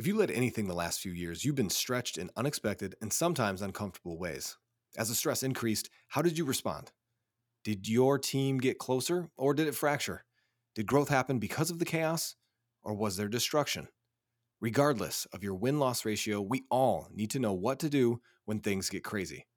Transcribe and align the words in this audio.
If 0.00 0.06
you 0.06 0.16
led 0.16 0.30
anything 0.30 0.66
the 0.66 0.72
last 0.72 1.00
few 1.00 1.12
years, 1.12 1.44
you've 1.44 1.56
been 1.56 1.68
stretched 1.68 2.16
in 2.16 2.30
unexpected 2.34 2.94
and 3.02 3.12
sometimes 3.12 3.60
uncomfortable 3.60 4.16
ways. 4.16 4.56
As 4.96 5.10
the 5.10 5.14
stress 5.14 5.42
increased, 5.42 5.90
how 6.08 6.22
did 6.22 6.38
you 6.38 6.46
respond? 6.46 6.90
Did 7.64 7.86
your 7.86 8.18
team 8.18 8.56
get 8.56 8.78
closer 8.78 9.28
or 9.36 9.52
did 9.52 9.68
it 9.68 9.74
fracture? 9.74 10.24
Did 10.74 10.86
growth 10.86 11.10
happen 11.10 11.38
because 11.38 11.70
of 11.70 11.80
the 11.80 11.84
chaos 11.84 12.36
or 12.82 12.94
was 12.94 13.18
there 13.18 13.28
destruction? 13.28 13.88
Regardless 14.58 15.26
of 15.34 15.44
your 15.44 15.54
win 15.54 15.78
loss 15.78 16.06
ratio, 16.06 16.40
we 16.40 16.64
all 16.70 17.10
need 17.12 17.28
to 17.32 17.38
know 17.38 17.52
what 17.52 17.78
to 17.80 17.90
do 17.90 18.22
when 18.46 18.60
things 18.60 18.88
get 18.88 19.04
crazy. 19.04 19.48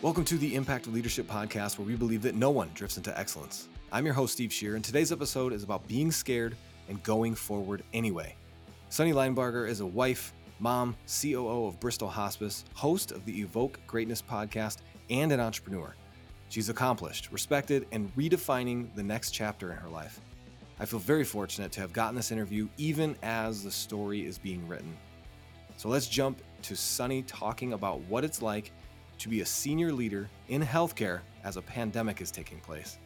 Welcome 0.00 0.24
to 0.26 0.38
the 0.38 0.54
Impact 0.54 0.86
of 0.86 0.94
Leadership 0.94 1.26
podcast, 1.26 1.76
where 1.76 1.84
we 1.84 1.96
believe 1.96 2.22
that 2.22 2.36
no 2.36 2.50
one 2.50 2.70
drifts 2.72 2.98
into 2.98 3.18
excellence. 3.18 3.68
I'm 3.90 4.04
your 4.04 4.14
host, 4.14 4.34
Steve 4.34 4.52
Shear, 4.52 4.76
and 4.76 4.84
today's 4.84 5.10
episode 5.10 5.52
is 5.52 5.64
about 5.64 5.88
being 5.88 6.12
scared 6.12 6.56
and 6.88 7.02
going 7.02 7.34
forward 7.34 7.82
anyway. 7.92 8.36
Sonnie 8.90 9.12
Linebarger 9.12 9.68
is 9.68 9.80
a 9.80 9.86
wife, 9.86 10.32
mom, 10.60 10.94
COO 11.20 11.66
of 11.66 11.80
Bristol 11.80 12.06
Hospice, 12.06 12.64
host 12.74 13.10
of 13.10 13.24
the 13.24 13.40
Evoke 13.40 13.80
Greatness 13.88 14.22
podcast, 14.22 14.82
and 15.10 15.32
an 15.32 15.40
entrepreneur. 15.40 15.92
She's 16.48 16.68
accomplished, 16.68 17.32
respected, 17.32 17.84
and 17.90 18.14
redefining 18.14 18.94
the 18.94 19.02
next 19.02 19.32
chapter 19.32 19.72
in 19.72 19.78
her 19.78 19.88
life. 19.88 20.20
I 20.78 20.84
feel 20.84 21.00
very 21.00 21.24
fortunate 21.24 21.72
to 21.72 21.80
have 21.80 21.92
gotten 21.92 22.14
this 22.14 22.30
interview 22.30 22.68
even 22.76 23.16
as 23.24 23.64
the 23.64 23.72
story 23.72 24.24
is 24.24 24.38
being 24.38 24.68
written. 24.68 24.96
So 25.76 25.88
let's 25.88 26.06
jump 26.06 26.40
to 26.62 26.74
Sonnie 26.74 27.24
talking 27.26 27.72
about 27.72 27.98
what 28.02 28.22
it's 28.22 28.42
like 28.42 28.70
to 29.18 29.28
be 29.28 29.40
a 29.40 29.46
senior 29.46 29.92
leader 29.92 30.28
in 30.48 30.62
healthcare 30.62 31.20
as 31.44 31.56
a 31.56 31.62
pandemic 31.62 32.20
is 32.20 32.30
taking 32.30 32.60
place? 32.60 32.98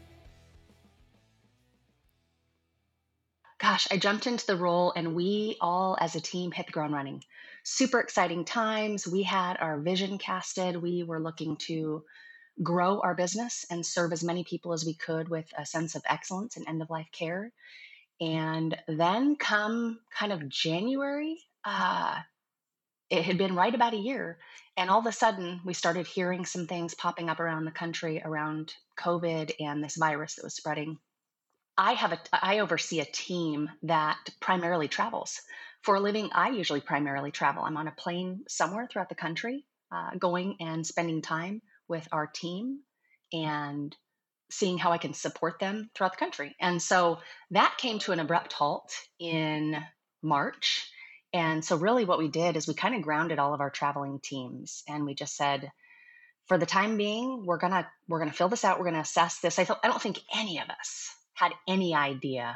Gosh, 3.59 3.87
I 3.93 3.97
jumped 3.97 4.27
into 4.27 4.45
the 4.45 4.57
role 4.57 4.93
and 4.97 5.15
we 5.15 5.57
all 5.61 5.97
as 6.01 6.17
a 6.17 6.21
team 6.21 6.51
hit 6.51 6.67
the 6.67 6.73
ground 6.73 6.93
running. 6.93 7.23
Super 7.63 8.01
exciting 8.01 8.45
times. 8.45 9.07
We 9.07 9.23
had 9.23 9.57
our 9.59 9.79
vision 9.79 10.19
casted. 10.19 10.83
We 10.83 11.05
were 11.05 11.21
looking 11.21 11.57
to 11.69 12.03
grow 12.61 13.01
our 13.01 13.15
business 13.15 13.65
and 13.71 13.87
serve 13.87 14.13
as 14.13 14.25
many 14.25 14.43
people 14.43 14.73
as 14.73 14.85
we 14.85 14.95
could 14.95 15.29
with 15.29 15.47
a 15.57 15.65
sense 15.65 15.95
of 15.95 16.03
excellence 16.09 16.57
in 16.57 16.69
end 16.69 16.83
of 16.83 16.91
life 16.91 17.07
care. 17.13 17.53
And 18.21 18.77
then 18.89 19.37
come 19.37 20.01
kind 20.17 20.33
of 20.33 20.49
January, 20.49 21.39
uh, 21.65 22.19
it 23.13 23.27
had 23.27 23.37
been 23.37 23.55
right 23.55 23.75
about 23.75 23.93
a 23.93 23.99
year. 23.99 24.39
And 24.75 24.89
all 24.89 25.01
of 25.01 25.07
a 25.07 25.13
sudden, 25.13 25.61
we 25.67 25.75
started 25.75 26.07
hearing 26.07 26.47
some 26.47 26.67
things 26.67 26.95
popping 26.95 27.29
up 27.29 27.41
around 27.41 27.67
the 27.67 27.71
country 27.71 28.23
around 28.25 28.73
COVID 28.99 29.53
and 29.61 29.85
this 29.85 29.97
virus 29.97 30.37
that 30.37 30.45
was 30.45 30.55
spreading. 30.55 30.99
I 31.77 31.93
have 31.93 32.13
a 32.13 32.19
I 32.33 32.61
oversee 32.61 33.01
a 33.01 33.05
team 33.05 33.69
that 33.83 34.19
primarily 34.41 34.89
travels 34.89 35.43
for 35.83 35.97
a 35.97 36.01
living. 36.01 36.31
I 36.33 36.51
usually 36.51 36.81
primarily 36.81 37.31
travel. 37.31 37.65
I'm 37.65 37.77
on 37.77 37.87
a 37.87 37.93
plane 37.93 38.45
somewhere 38.49 38.89
throughout 38.91 39.11
the 39.11 39.15
country, 39.15 39.67
uh, 39.95 40.13
going 40.19 40.57
and 40.61 40.87
spending 40.87 41.21
time 41.21 41.61
with 41.89 42.09
our 42.13 42.27
team 42.27 42.81
and 43.31 43.95
seeing 44.51 44.79
how 44.79 44.91
I 44.91 44.99
can 44.99 45.13
support 45.13 45.59
them 45.59 45.91
throughout 45.95 46.13
the 46.13 46.25
country. 46.25 46.57
And 46.61 46.81
so 46.81 47.19
that 47.51 47.77
came 47.77 47.99
to 48.01 48.13
an 48.13 48.21
abrupt 48.21 48.55
halt 48.55 48.91
in 49.19 49.77
March. 50.23 50.91
And 51.33 51.65
so, 51.65 51.77
really, 51.77 52.05
what 52.05 52.19
we 52.19 52.29
did 52.29 52.57
is 52.57 52.69
we 52.69 52.75
kind 52.75 52.95
of 52.95 53.03
grounded 53.03 53.39
all 53.39 53.55
of 53.55 53.61
our 53.61 53.71
traveling 53.71 54.21
teams, 54.23 54.83
and 54.89 55.05
we 55.07 55.15
just 55.15 55.37
said, 55.37 55.73
for 56.47 56.59
the 56.59 56.67
time 56.67 56.97
being, 56.97 57.47
we're 57.47 57.59
gonna 57.59 57.89
we're 58.09 58.19
gonna 58.19 58.33
fill 58.33 58.49
this 58.49 58.65
out. 58.65 58.79
We're 58.79 58.87
gonna 58.87 59.01
assess 59.01 59.41
this. 59.41 59.59
I, 59.59 59.65
th- 59.65 59.79
I 59.83 59.89
don't 59.89 60.03
think 60.03 60.21
any 60.35 60.59
of 60.59 60.69
us 60.69 61.09
had 61.35 61.53
any 61.67 61.95
idea 61.95 62.55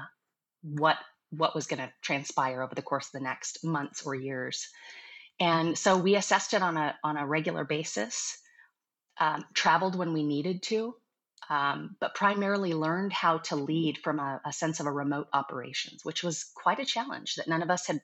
what 0.63 0.97
what 1.31 1.55
was 1.55 1.67
going 1.67 1.81
to 1.81 1.93
transpire 2.03 2.63
over 2.63 2.75
the 2.75 2.83
course 2.83 3.07
of 3.07 3.13
the 3.13 3.21
next 3.21 3.65
months 3.65 4.03
or 4.05 4.15
years. 4.15 4.69
And 5.39 5.77
so 5.77 5.99
we 5.99 6.17
assessed 6.17 6.55
it 6.55 6.63
on 6.63 6.77
a 6.77 6.97
on 7.05 7.17
a 7.17 7.27
regular 7.27 7.65
basis, 7.65 8.39
um, 9.21 9.45
traveled 9.55 9.97
when 9.97 10.13
we 10.13 10.25
needed 10.25 10.63
to, 10.65 10.95
um, 11.51 11.97
but 12.01 12.15
primarily 12.15 12.73
learned 12.73 13.13
how 13.13 13.39
to 13.39 13.57
lead 13.57 13.99
from 13.99 14.19
a, 14.19 14.41
a 14.47 14.53
sense 14.53 14.81
of 14.81 14.87
a 14.87 14.93
remote 14.93 15.29
operations, 15.33 16.05
which 16.05 16.23
was 16.23 16.51
quite 16.55 16.79
a 16.79 16.87
challenge 16.87 17.35
that 17.35 17.49
none 17.49 17.63
of 17.63 17.71
us 17.71 17.87
had 17.87 18.01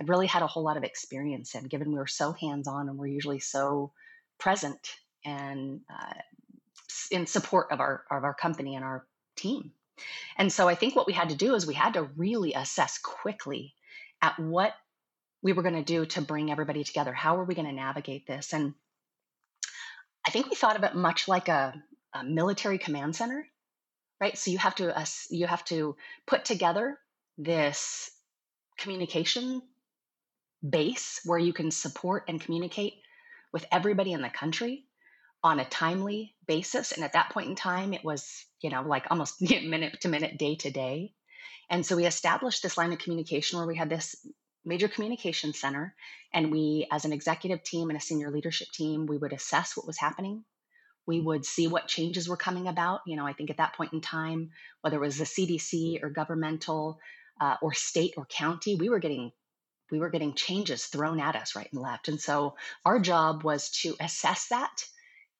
I'd 0.00 0.08
really 0.08 0.26
had 0.26 0.42
a 0.42 0.46
whole 0.46 0.64
lot 0.64 0.76
of 0.76 0.84
experience 0.84 1.54
in, 1.54 1.64
given 1.64 1.90
we 1.90 1.98
were 1.98 2.06
so 2.06 2.32
hands 2.32 2.66
on 2.66 2.88
and 2.88 2.98
we're 2.98 3.06
usually 3.06 3.38
so 3.38 3.92
present 4.38 4.96
and 5.24 5.80
uh, 5.88 6.14
in 7.10 7.26
support 7.26 7.70
of 7.70 7.80
our 7.80 8.04
of 8.10 8.24
our 8.24 8.34
company 8.34 8.74
and 8.74 8.84
our 8.84 9.06
team. 9.36 9.72
And 10.36 10.52
so 10.52 10.68
I 10.68 10.74
think 10.74 10.96
what 10.96 11.06
we 11.06 11.12
had 11.12 11.28
to 11.28 11.36
do 11.36 11.54
is 11.54 11.66
we 11.66 11.74
had 11.74 11.94
to 11.94 12.02
really 12.02 12.54
assess 12.54 12.98
quickly 12.98 13.74
at 14.20 14.38
what 14.38 14.74
we 15.42 15.52
were 15.52 15.62
going 15.62 15.76
to 15.76 15.84
do 15.84 16.06
to 16.06 16.22
bring 16.22 16.50
everybody 16.50 16.84
together. 16.84 17.12
How 17.12 17.36
are 17.38 17.44
we 17.44 17.54
going 17.54 17.68
to 17.68 17.72
navigate 17.72 18.26
this? 18.26 18.52
And 18.52 18.74
I 20.26 20.30
think 20.30 20.48
we 20.48 20.56
thought 20.56 20.76
of 20.76 20.84
it 20.84 20.94
much 20.94 21.28
like 21.28 21.48
a, 21.48 21.74
a 22.14 22.24
military 22.24 22.78
command 22.78 23.14
center, 23.14 23.46
right? 24.20 24.36
So 24.36 24.50
you 24.50 24.58
have 24.58 24.74
to 24.76 24.98
uh, 24.98 25.04
you 25.30 25.46
have 25.46 25.64
to 25.66 25.96
put 26.26 26.44
together 26.44 26.98
this 27.36 28.10
communication 28.78 29.62
base 30.68 31.20
where 31.24 31.38
you 31.38 31.52
can 31.52 31.70
support 31.70 32.24
and 32.28 32.40
communicate 32.40 32.94
with 33.52 33.66
everybody 33.70 34.12
in 34.12 34.22
the 34.22 34.30
country 34.30 34.84
on 35.42 35.60
a 35.60 35.64
timely 35.64 36.34
basis. 36.46 36.92
And 36.92 37.04
at 37.04 37.12
that 37.12 37.30
point 37.30 37.48
in 37.48 37.54
time, 37.54 37.92
it 37.92 38.04
was, 38.04 38.46
you 38.62 38.70
know, 38.70 38.82
like 38.82 39.06
almost 39.10 39.40
minute 39.42 40.00
to 40.00 40.08
minute, 40.08 40.38
day 40.38 40.56
to 40.56 40.70
day. 40.70 41.12
And 41.70 41.84
so 41.84 41.96
we 41.96 42.06
established 42.06 42.62
this 42.62 42.78
line 42.78 42.92
of 42.92 42.98
communication 42.98 43.58
where 43.58 43.66
we 43.66 43.76
had 43.76 43.90
this 43.90 44.16
major 44.64 44.88
communication 44.88 45.52
center. 45.52 45.94
And 46.32 46.50
we, 46.50 46.86
as 46.90 47.04
an 47.04 47.12
executive 47.12 47.62
team 47.62 47.90
and 47.90 47.98
a 47.98 48.02
senior 48.02 48.30
leadership 48.30 48.68
team, 48.72 49.06
we 49.06 49.18
would 49.18 49.32
assess 49.32 49.76
what 49.76 49.86
was 49.86 49.98
happening. 49.98 50.44
We 51.06 51.20
would 51.20 51.44
see 51.44 51.68
what 51.68 51.86
changes 51.86 52.28
were 52.28 52.38
coming 52.38 52.66
about. 52.66 53.00
You 53.06 53.16
know, 53.16 53.26
I 53.26 53.34
think 53.34 53.50
at 53.50 53.58
that 53.58 53.76
point 53.76 53.92
in 53.92 54.00
time, 54.00 54.50
whether 54.80 54.96
it 54.96 55.06
was 55.06 55.18
the 55.18 55.24
CDC 55.24 56.02
or 56.02 56.08
governmental 56.08 56.98
uh, 57.40 57.56
or 57.60 57.74
state 57.74 58.14
or 58.16 58.24
county, 58.24 58.76
we 58.76 58.88
were 58.88 59.00
getting 59.00 59.32
we 59.94 60.00
were 60.00 60.10
getting 60.10 60.34
changes 60.34 60.86
thrown 60.86 61.20
at 61.20 61.36
us 61.36 61.54
right 61.54 61.72
and 61.72 61.80
left. 61.80 62.08
And 62.08 62.20
so 62.20 62.56
our 62.84 62.98
job 62.98 63.44
was 63.44 63.70
to 63.82 63.94
assess 64.00 64.48
that 64.48 64.84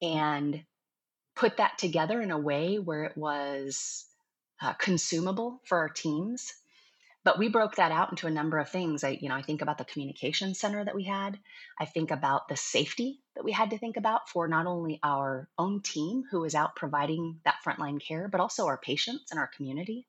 and 0.01 0.63
put 1.35 1.57
that 1.57 1.77
together 1.77 2.23
in 2.23 2.31
a 2.31 2.39
way 2.39 2.79
where 2.79 3.03
it 3.03 3.17
was 3.17 4.07
uh, 4.63 4.75
consumable 4.75 5.61
for 5.65 5.79
our 5.79 5.89
teams. 5.89 6.55
But 7.25 7.37
we 7.37 7.49
broke 7.49 7.77
that 7.77 7.91
out 7.91 8.11
into 8.11 8.29
a 8.29 8.31
number 8.31 8.59
of 8.59 8.69
things. 8.69 9.03
I, 9.03 9.19
you 9.21 9.29
know, 9.29 9.35
I 9.35 9.43
think 9.43 9.61
about 9.61 9.79
the 9.79 9.85
communication 9.85 10.55
center 10.55 10.85
that 10.85 10.95
we 10.95 11.03
had. 11.03 11.37
I 11.81 11.87
think 11.87 12.13
about 12.13 12.47
the 12.47 12.57
safety 12.57 13.19
that 13.35 13.45
we 13.45 13.51
had 13.51 13.71
to 13.71 13.79
think 13.79 13.97
about 13.97 14.29
for 14.29 14.47
not 14.47 14.67
only 14.67 15.01
our 15.03 15.49
own 15.59 15.81
team 15.81 16.23
who 16.31 16.43
was 16.43 16.55
out 16.55 16.77
providing 16.77 17.41
that 17.45 17.57
frontline 17.67 18.01
care, 18.01 18.29
but 18.29 18.41
also 18.41 18.67
our 18.67 18.79
patients 18.79 19.33
and 19.33 19.41
our 19.41 19.49
community. 19.49 20.07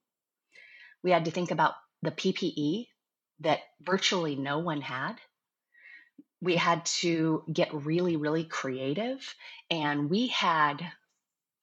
We 1.01 1.09
had 1.09 1.25
to 1.25 1.31
think 1.31 1.49
about 1.49 1.73
the 2.03 2.11
PPE 2.11 2.87
that 3.41 3.59
virtually 3.81 4.35
no 4.35 4.59
one 4.59 4.81
had. 4.81 5.15
We 6.41 6.55
had 6.55 6.85
to 7.01 7.43
get 7.51 7.73
really, 7.73 8.17
really 8.17 8.43
creative. 8.43 9.35
And 9.69 10.09
we 10.09 10.27
had, 10.27 10.85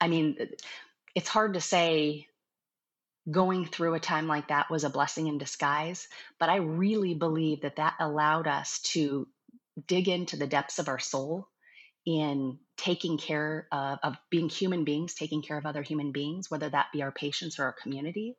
I 0.00 0.08
mean, 0.08 0.36
uh, 0.40 0.46
it's 1.14 1.28
hard 1.28 1.54
to 1.54 1.60
say 1.60 2.26
going 3.30 3.66
through 3.66 3.94
a 3.94 4.00
time 4.00 4.26
like 4.26 4.48
that 4.48 4.70
was 4.70 4.84
a 4.84 4.90
blessing 4.90 5.28
in 5.28 5.38
disguise, 5.38 6.08
but 6.40 6.48
I 6.48 6.56
really 6.56 7.14
believe 7.14 7.62
that 7.62 7.76
that 7.76 7.94
allowed 8.00 8.48
us 8.48 8.80
to 8.80 9.28
dig 9.86 10.08
into 10.08 10.36
the 10.36 10.46
depths 10.46 10.78
of 10.78 10.88
our 10.88 10.98
soul 10.98 11.46
in 12.04 12.58
taking 12.76 13.16
care 13.16 13.68
of, 13.70 13.98
of 14.02 14.16
being 14.28 14.48
human 14.48 14.84
beings, 14.84 15.14
taking 15.14 15.42
care 15.42 15.56
of 15.56 15.66
other 15.66 15.82
human 15.82 16.10
beings, 16.10 16.50
whether 16.50 16.68
that 16.68 16.86
be 16.92 17.02
our 17.02 17.12
patients 17.12 17.58
or 17.58 17.64
our 17.64 17.72
community. 17.72 18.36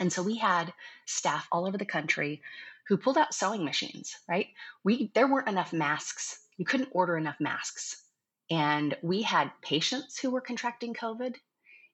And 0.00 0.12
so 0.12 0.22
we 0.22 0.36
had 0.36 0.72
staff 1.06 1.48
all 1.50 1.66
over 1.66 1.78
the 1.78 1.84
country 1.84 2.42
who 2.88 2.96
pulled 2.96 3.18
out 3.18 3.34
sewing 3.34 3.64
machines, 3.64 4.16
right? 4.28 4.48
We 4.84 5.10
there 5.14 5.28
weren't 5.28 5.48
enough 5.48 5.72
masks. 5.72 6.40
You 6.56 6.64
couldn't 6.64 6.90
order 6.92 7.16
enough 7.16 7.40
masks. 7.40 8.02
And 8.50 8.96
we 9.02 9.22
had 9.22 9.52
patients 9.62 10.18
who 10.18 10.30
were 10.30 10.40
contracting 10.40 10.94
COVID 10.94 11.34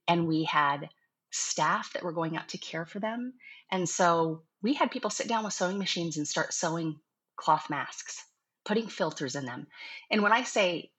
and 0.06 0.28
we 0.28 0.44
had 0.44 0.88
staff 1.30 1.92
that 1.92 2.04
were 2.04 2.12
going 2.12 2.36
out 2.36 2.48
to 2.50 2.58
care 2.58 2.86
for 2.86 3.00
them. 3.00 3.34
And 3.70 3.88
so 3.88 4.42
we 4.62 4.74
had 4.74 4.92
people 4.92 5.10
sit 5.10 5.26
down 5.26 5.44
with 5.44 5.52
sewing 5.52 5.78
machines 5.78 6.16
and 6.16 6.28
start 6.28 6.54
sewing 6.54 7.00
cloth 7.36 7.68
masks, 7.68 8.24
putting 8.64 8.86
filters 8.86 9.34
in 9.34 9.44
them. 9.44 9.66
And 10.10 10.22
when 10.22 10.32
I 10.32 10.44
say 10.44 10.92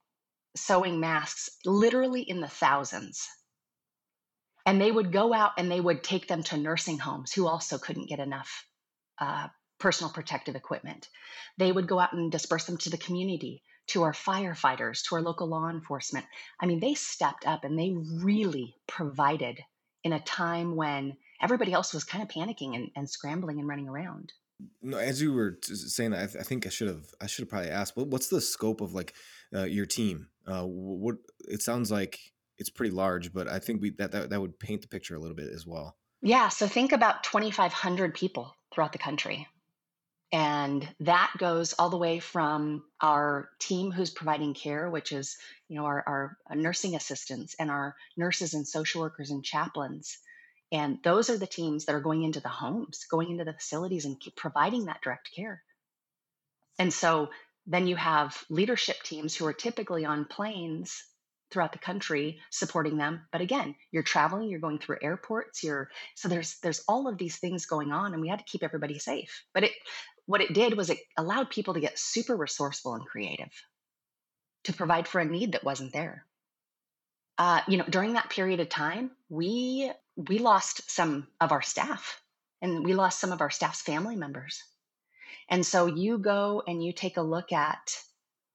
sewing 0.57 0.99
masks, 0.99 1.49
literally 1.63 2.21
in 2.21 2.41
the 2.41 2.49
thousands, 2.49 3.27
and 4.65 4.81
they 4.81 4.91
would 4.91 5.11
go 5.11 5.33
out 5.33 5.51
and 5.57 5.71
they 5.71 5.79
would 5.79 6.03
take 6.03 6.27
them 6.27 6.43
to 6.43 6.57
nursing 6.57 6.97
homes 6.97 7.31
who 7.31 7.47
also 7.47 7.77
couldn't 7.77 8.09
get 8.09 8.19
enough 8.19 8.65
uh, 9.19 9.47
personal 9.79 10.11
protective 10.11 10.55
equipment. 10.55 11.07
They 11.57 11.71
would 11.71 11.87
go 11.87 11.99
out 11.99 12.13
and 12.13 12.31
disperse 12.31 12.65
them 12.65 12.77
to 12.77 12.89
the 12.89 12.97
community 12.97 13.61
to 13.87 14.03
our 14.03 14.13
firefighters, 14.13 15.03
to 15.07 15.15
our 15.15 15.21
local 15.21 15.47
law 15.47 15.69
enforcement. 15.69 16.25
I 16.59 16.65
mean, 16.65 16.79
they 16.79 16.95
stepped 16.95 17.45
up 17.45 17.63
and 17.63 17.77
they 17.77 17.93
really 18.23 18.75
provided 18.87 19.59
in 20.03 20.13
a 20.13 20.19
time 20.19 20.75
when 20.75 21.17
everybody 21.41 21.71
else 21.71 21.93
was 21.93 22.03
kind 22.03 22.23
of 22.23 22.29
panicking 22.29 22.75
and, 22.75 22.89
and 22.95 23.09
scrambling 23.09 23.59
and 23.59 23.67
running 23.67 23.87
around. 23.87 24.33
No, 24.81 24.97
as 24.97 25.21
you 25.21 25.33
were 25.33 25.59
saying 25.61 26.11
that, 26.11 26.23
I, 26.23 26.25
th- 26.27 26.37
I, 26.39 26.43
think 26.43 26.65
I 26.65 26.69
should 26.69 26.87
have 26.87 27.07
I 27.19 27.27
should 27.27 27.43
have 27.43 27.49
probably 27.49 27.69
asked. 27.69 27.97
What, 27.97 28.07
what's 28.07 28.29
the 28.29 28.39
scope 28.39 28.79
of 28.79 28.93
like 28.93 29.13
uh, 29.53 29.63
your 29.63 29.85
team? 29.85 30.29
Uh, 30.47 30.63
what 30.63 31.17
it 31.47 31.61
sounds 31.61 31.91
like 31.91 32.19
it's 32.57 32.69
pretty 32.69 32.93
large, 32.93 33.33
but 33.33 33.47
I 33.47 33.59
think 33.59 33.81
we 33.81 33.91
that, 33.91 34.11
that 34.11 34.29
that 34.29 34.41
would 34.41 34.59
paint 34.59 34.81
the 34.81 34.87
picture 34.87 35.15
a 35.15 35.19
little 35.19 35.35
bit 35.35 35.49
as 35.49 35.65
well. 35.65 35.95
Yeah, 36.21 36.49
so 36.49 36.67
think 36.67 36.91
about 36.91 37.23
2,500 37.23 38.15
people 38.15 38.55
throughout 38.73 38.93
the 38.93 38.97
country. 38.97 39.47
And 40.31 40.87
that 41.01 41.31
goes 41.37 41.73
all 41.73 41.89
the 41.89 41.97
way 41.97 42.19
from 42.19 42.83
our 42.99 43.49
team 43.59 43.91
who's 43.91 44.09
providing 44.09 44.53
care, 44.53 44.89
which 44.89 45.11
is, 45.11 45.37
you 45.69 45.77
know, 45.77 45.85
our, 45.85 46.03
our 46.05 46.37
uh, 46.49 46.55
nursing 46.55 46.95
assistants 46.95 47.55
and 47.59 47.69
our 47.69 47.95
nurses 48.17 48.53
and 48.53 48.67
social 48.67 49.01
workers 49.01 49.29
and 49.29 49.45
chaplains. 49.45 50.17
And 50.71 50.97
those 51.03 51.29
are 51.29 51.37
the 51.37 51.45
teams 51.45 51.85
that 51.85 51.95
are 51.95 52.01
going 52.01 52.23
into 52.23 52.39
the 52.39 52.49
homes, 52.49 53.05
going 53.09 53.29
into 53.29 53.45
the 53.45 53.53
facilities 53.53 54.05
and 54.05 54.19
providing 54.35 54.85
that 54.85 55.01
direct 55.01 55.29
care. 55.33 55.61
And 56.79 56.91
so 56.91 57.29
then 57.67 57.87
you 57.87 57.95
have 57.95 58.43
leadership 58.49 59.01
teams 59.03 59.35
who 59.35 59.45
are 59.45 59.53
typically 59.53 60.05
on 60.05 60.25
planes 60.25 61.03
throughout 61.51 61.71
the 61.71 61.79
country 61.79 62.39
supporting 62.49 62.97
them 62.97 63.21
but 63.31 63.41
again 63.41 63.75
you're 63.91 64.03
traveling 64.03 64.49
you're 64.49 64.59
going 64.59 64.79
through 64.79 64.97
airports 65.01 65.63
you're 65.63 65.89
so 66.15 66.27
there's 66.27 66.57
there's 66.63 66.83
all 66.87 67.07
of 67.07 67.17
these 67.17 67.37
things 67.37 67.65
going 67.65 67.91
on 67.91 68.13
and 68.13 68.21
we 68.21 68.27
had 68.27 68.39
to 68.39 68.45
keep 68.45 68.63
everybody 68.63 68.97
safe 68.99 69.43
but 69.53 69.63
it 69.63 69.71
what 70.25 70.41
it 70.41 70.53
did 70.53 70.75
was 70.75 70.89
it 70.89 70.99
allowed 71.17 71.49
people 71.49 71.73
to 71.73 71.79
get 71.79 71.99
super 71.99 72.35
resourceful 72.35 72.95
and 72.95 73.05
creative 73.05 73.51
to 74.63 74.73
provide 74.73 75.07
for 75.07 75.21
a 75.21 75.25
need 75.25 75.51
that 75.51 75.63
wasn't 75.63 75.93
there. 75.93 76.25
Uh, 77.37 77.61
you 77.67 77.77
know 77.77 77.85
during 77.89 78.13
that 78.13 78.29
period 78.29 78.59
of 78.59 78.69
time 78.69 79.11
we 79.29 79.91
we 80.15 80.37
lost 80.39 80.89
some 80.89 81.27
of 81.41 81.51
our 81.51 81.61
staff 81.61 82.21
and 82.61 82.85
we 82.85 82.93
lost 82.93 83.19
some 83.19 83.33
of 83.33 83.41
our 83.41 83.49
staff's 83.49 83.81
family 83.81 84.15
members. 84.15 84.63
And 85.49 85.65
so 85.65 85.85
you 85.85 86.17
go 86.17 86.63
and 86.65 86.83
you 86.83 86.93
take 86.93 87.17
a 87.17 87.21
look 87.21 87.51
at 87.51 88.01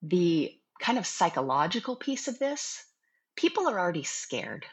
the 0.03 0.53
kind 0.81 0.99
of 0.99 1.07
psychological 1.07 1.97
piece 1.97 2.29
of 2.29 2.39
this, 2.39 2.85
people 3.37 3.69
are 3.69 3.79
already 3.79 4.03
scared, 4.03 4.67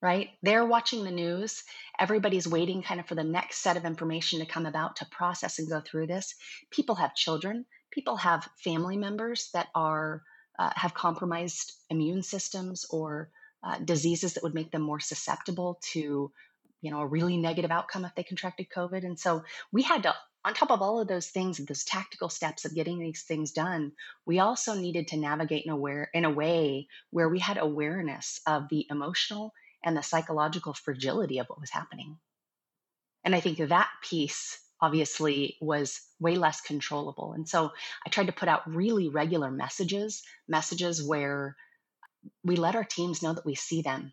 right? 0.00 0.30
They're 0.42 0.66
watching 0.66 1.04
the 1.04 1.10
news. 1.10 1.64
Everybody's 1.98 2.46
waiting 2.46 2.82
kind 2.82 3.00
of 3.00 3.06
for 3.06 3.14
the 3.14 3.24
next 3.24 3.58
set 3.58 3.76
of 3.76 3.84
information 3.84 4.40
to 4.40 4.46
come 4.46 4.66
about 4.66 4.96
to 4.96 5.06
process 5.06 5.58
and 5.58 5.68
go 5.68 5.80
through 5.80 6.06
this. 6.06 6.34
People 6.70 6.94
have 6.96 7.14
children. 7.14 7.64
People 7.90 8.16
have 8.16 8.48
family 8.62 8.96
members 8.96 9.50
that 9.54 9.68
are 9.74 10.22
uh, 10.58 10.70
have 10.74 10.92
compromised 10.92 11.72
immune 11.88 12.22
systems 12.22 12.84
or 12.90 13.30
uh, 13.62 13.78
diseases 13.78 14.34
that 14.34 14.42
would 14.42 14.54
make 14.54 14.70
them 14.70 14.82
more 14.82 15.00
susceptible 15.00 15.78
to 15.92 16.30
you 16.80 16.90
know 16.90 17.00
a 17.00 17.06
really 17.06 17.36
negative 17.36 17.70
outcome 17.70 18.04
if 18.04 18.14
they 18.14 18.22
contracted 18.22 18.68
covid 18.68 19.04
and 19.04 19.18
so 19.18 19.42
we 19.72 19.82
had 19.82 20.02
to 20.04 20.14
on 20.44 20.54
top 20.54 20.70
of 20.70 20.82
all 20.82 21.00
of 21.00 21.08
those 21.08 21.28
things, 21.28 21.58
those 21.58 21.84
tactical 21.84 22.28
steps 22.28 22.64
of 22.64 22.74
getting 22.74 22.98
these 22.98 23.22
things 23.22 23.52
done, 23.52 23.92
we 24.24 24.38
also 24.38 24.74
needed 24.74 25.08
to 25.08 25.16
navigate 25.16 25.66
in 25.66 25.72
in 26.14 26.24
a 26.24 26.30
way 26.30 26.88
where 27.10 27.28
we 27.28 27.38
had 27.38 27.58
awareness 27.58 28.40
of 28.46 28.68
the 28.68 28.86
emotional 28.90 29.52
and 29.84 29.96
the 29.96 30.02
psychological 30.02 30.74
fragility 30.74 31.38
of 31.38 31.46
what 31.48 31.60
was 31.60 31.70
happening. 31.70 32.18
And 33.24 33.34
I 33.34 33.40
think 33.40 33.58
that 33.58 33.90
piece 34.02 34.60
obviously 34.80 35.56
was 35.60 36.00
way 36.20 36.36
less 36.36 36.60
controllable. 36.60 37.32
And 37.32 37.48
so 37.48 37.72
I 38.06 38.10
tried 38.10 38.26
to 38.26 38.32
put 38.32 38.48
out 38.48 38.72
really 38.72 39.08
regular 39.08 39.50
messages, 39.50 40.22
messages 40.46 41.02
where 41.02 41.56
we 42.44 42.56
let 42.56 42.76
our 42.76 42.84
teams 42.84 43.22
know 43.22 43.32
that 43.32 43.46
we 43.46 43.54
see 43.54 43.82
them, 43.82 44.12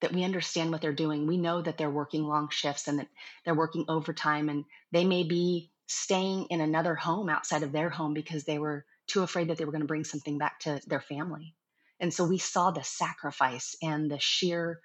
that 0.00 0.12
we 0.12 0.24
understand 0.24 0.70
what 0.70 0.82
they're 0.82 0.92
doing. 0.92 1.26
We 1.26 1.36
know 1.36 1.62
that 1.62 1.78
they're 1.78 1.90
working 1.90 2.24
long 2.24 2.48
shifts 2.50 2.88
and 2.88 2.98
that 2.98 3.08
they're 3.44 3.54
working 3.54 3.86
overtime 3.88 4.48
and 4.48 4.64
they 4.92 5.04
may 5.04 5.24
be 5.24 5.70
staying 5.86 6.46
in 6.50 6.60
another 6.60 6.94
home 6.94 7.28
outside 7.28 7.62
of 7.62 7.72
their 7.72 7.88
home 7.88 8.12
because 8.12 8.44
they 8.44 8.58
were 8.58 8.84
too 9.06 9.22
afraid 9.22 9.48
that 9.48 9.56
they 9.56 9.64
were 9.64 9.72
going 9.72 9.82
to 9.82 9.86
bring 9.86 10.04
something 10.04 10.38
back 10.38 10.60
to 10.60 10.80
their 10.86 11.00
family. 11.00 11.54
And 12.00 12.12
so 12.12 12.24
we 12.24 12.38
saw 12.38 12.70
the 12.70 12.84
sacrifice 12.84 13.76
and 13.82 14.10
the 14.10 14.18
sheer 14.18 14.80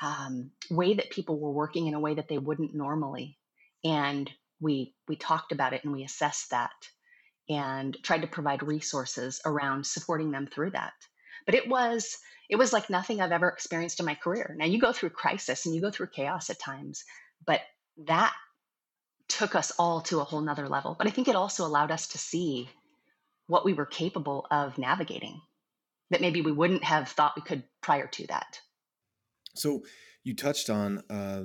um, 0.00 0.50
way 0.70 0.94
that 0.94 1.10
people 1.10 1.38
were 1.38 1.52
working 1.52 1.86
in 1.86 1.94
a 1.94 2.00
way 2.00 2.14
that 2.14 2.28
they 2.28 2.38
wouldn't 2.38 2.74
normally. 2.74 3.38
And 3.84 4.30
we 4.60 4.94
we 5.06 5.16
talked 5.16 5.52
about 5.52 5.74
it 5.74 5.84
and 5.84 5.92
we 5.92 6.04
assessed 6.04 6.50
that 6.50 6.72
and 7.48 7.96
tried 8.02 8.22
to 8.22 8.26
provide 8.26 8.62
resources 8.62 9.40
around 9.44 9.86
supporting 9.86 10.30
them 10.30 10.46
through 10.46 10.70
that. 10.70 10.94
But 11.44 11.54
it 11.54 11.68
was 11.68 12.16
it 12.48 12.56
was 12.56 12.72
like 12.72 12.88
nothing 12.88 13.20
I've 13.20 13.32
ever 13.32 13.48
experienced 13.48 14.00
in 14.00 14.06
my 14.06 14.14
career. 14.14 14.54
Now 14.58 14.66
you 14.66 14.80
go 14.80 14.92
through 14.92 15.10
crisis 15.10 15.66
and 15.66 15.74
you 15.74 15.80
go 15.80 15.90
through 15.90 16.08
chaos 16.08 16.48
at 16.50 16.58
times, 16.58 17.04
but 17.44 17.60
that 18.06 18.32
took 19.28 19.54
us 19.54 19.72
all 19.78 20.00
to 20.02 20.20
a 20.20 20.24
whole 20.24 20.40
nother 20.40 20.68
level. 20.68 20.94
But 20.96 21.08
I 21.08 21.10
think 21.10 21.28
it 21.28 21.36
also 21.36 21.66
allowed 21.66 21.90
us 21.90 22.08
to 22.08 22.18
see 22.18 22.68
what 23.48 23.64
we 23.64 23.72
were 23.72 23.86
capable 23.86 24.46
of 24.50 24.78
navigating 24.78 25.40
that 26.10 26.20
maybe 26.20 26.40
we 26.40 26.52
wouldn't 26.52 26.84
have 26.84 27.08
thought 27.08 27.34
we 27.36 27.42
could 27.42 27.64
prior 27.82 28.06
to 28.06 28.26
that. 28.28 28.60
So 29.54 29.82
you 30.22 30.36
touched 30.36 30.70
on 30.70 31.02
uh, 31.10 31.42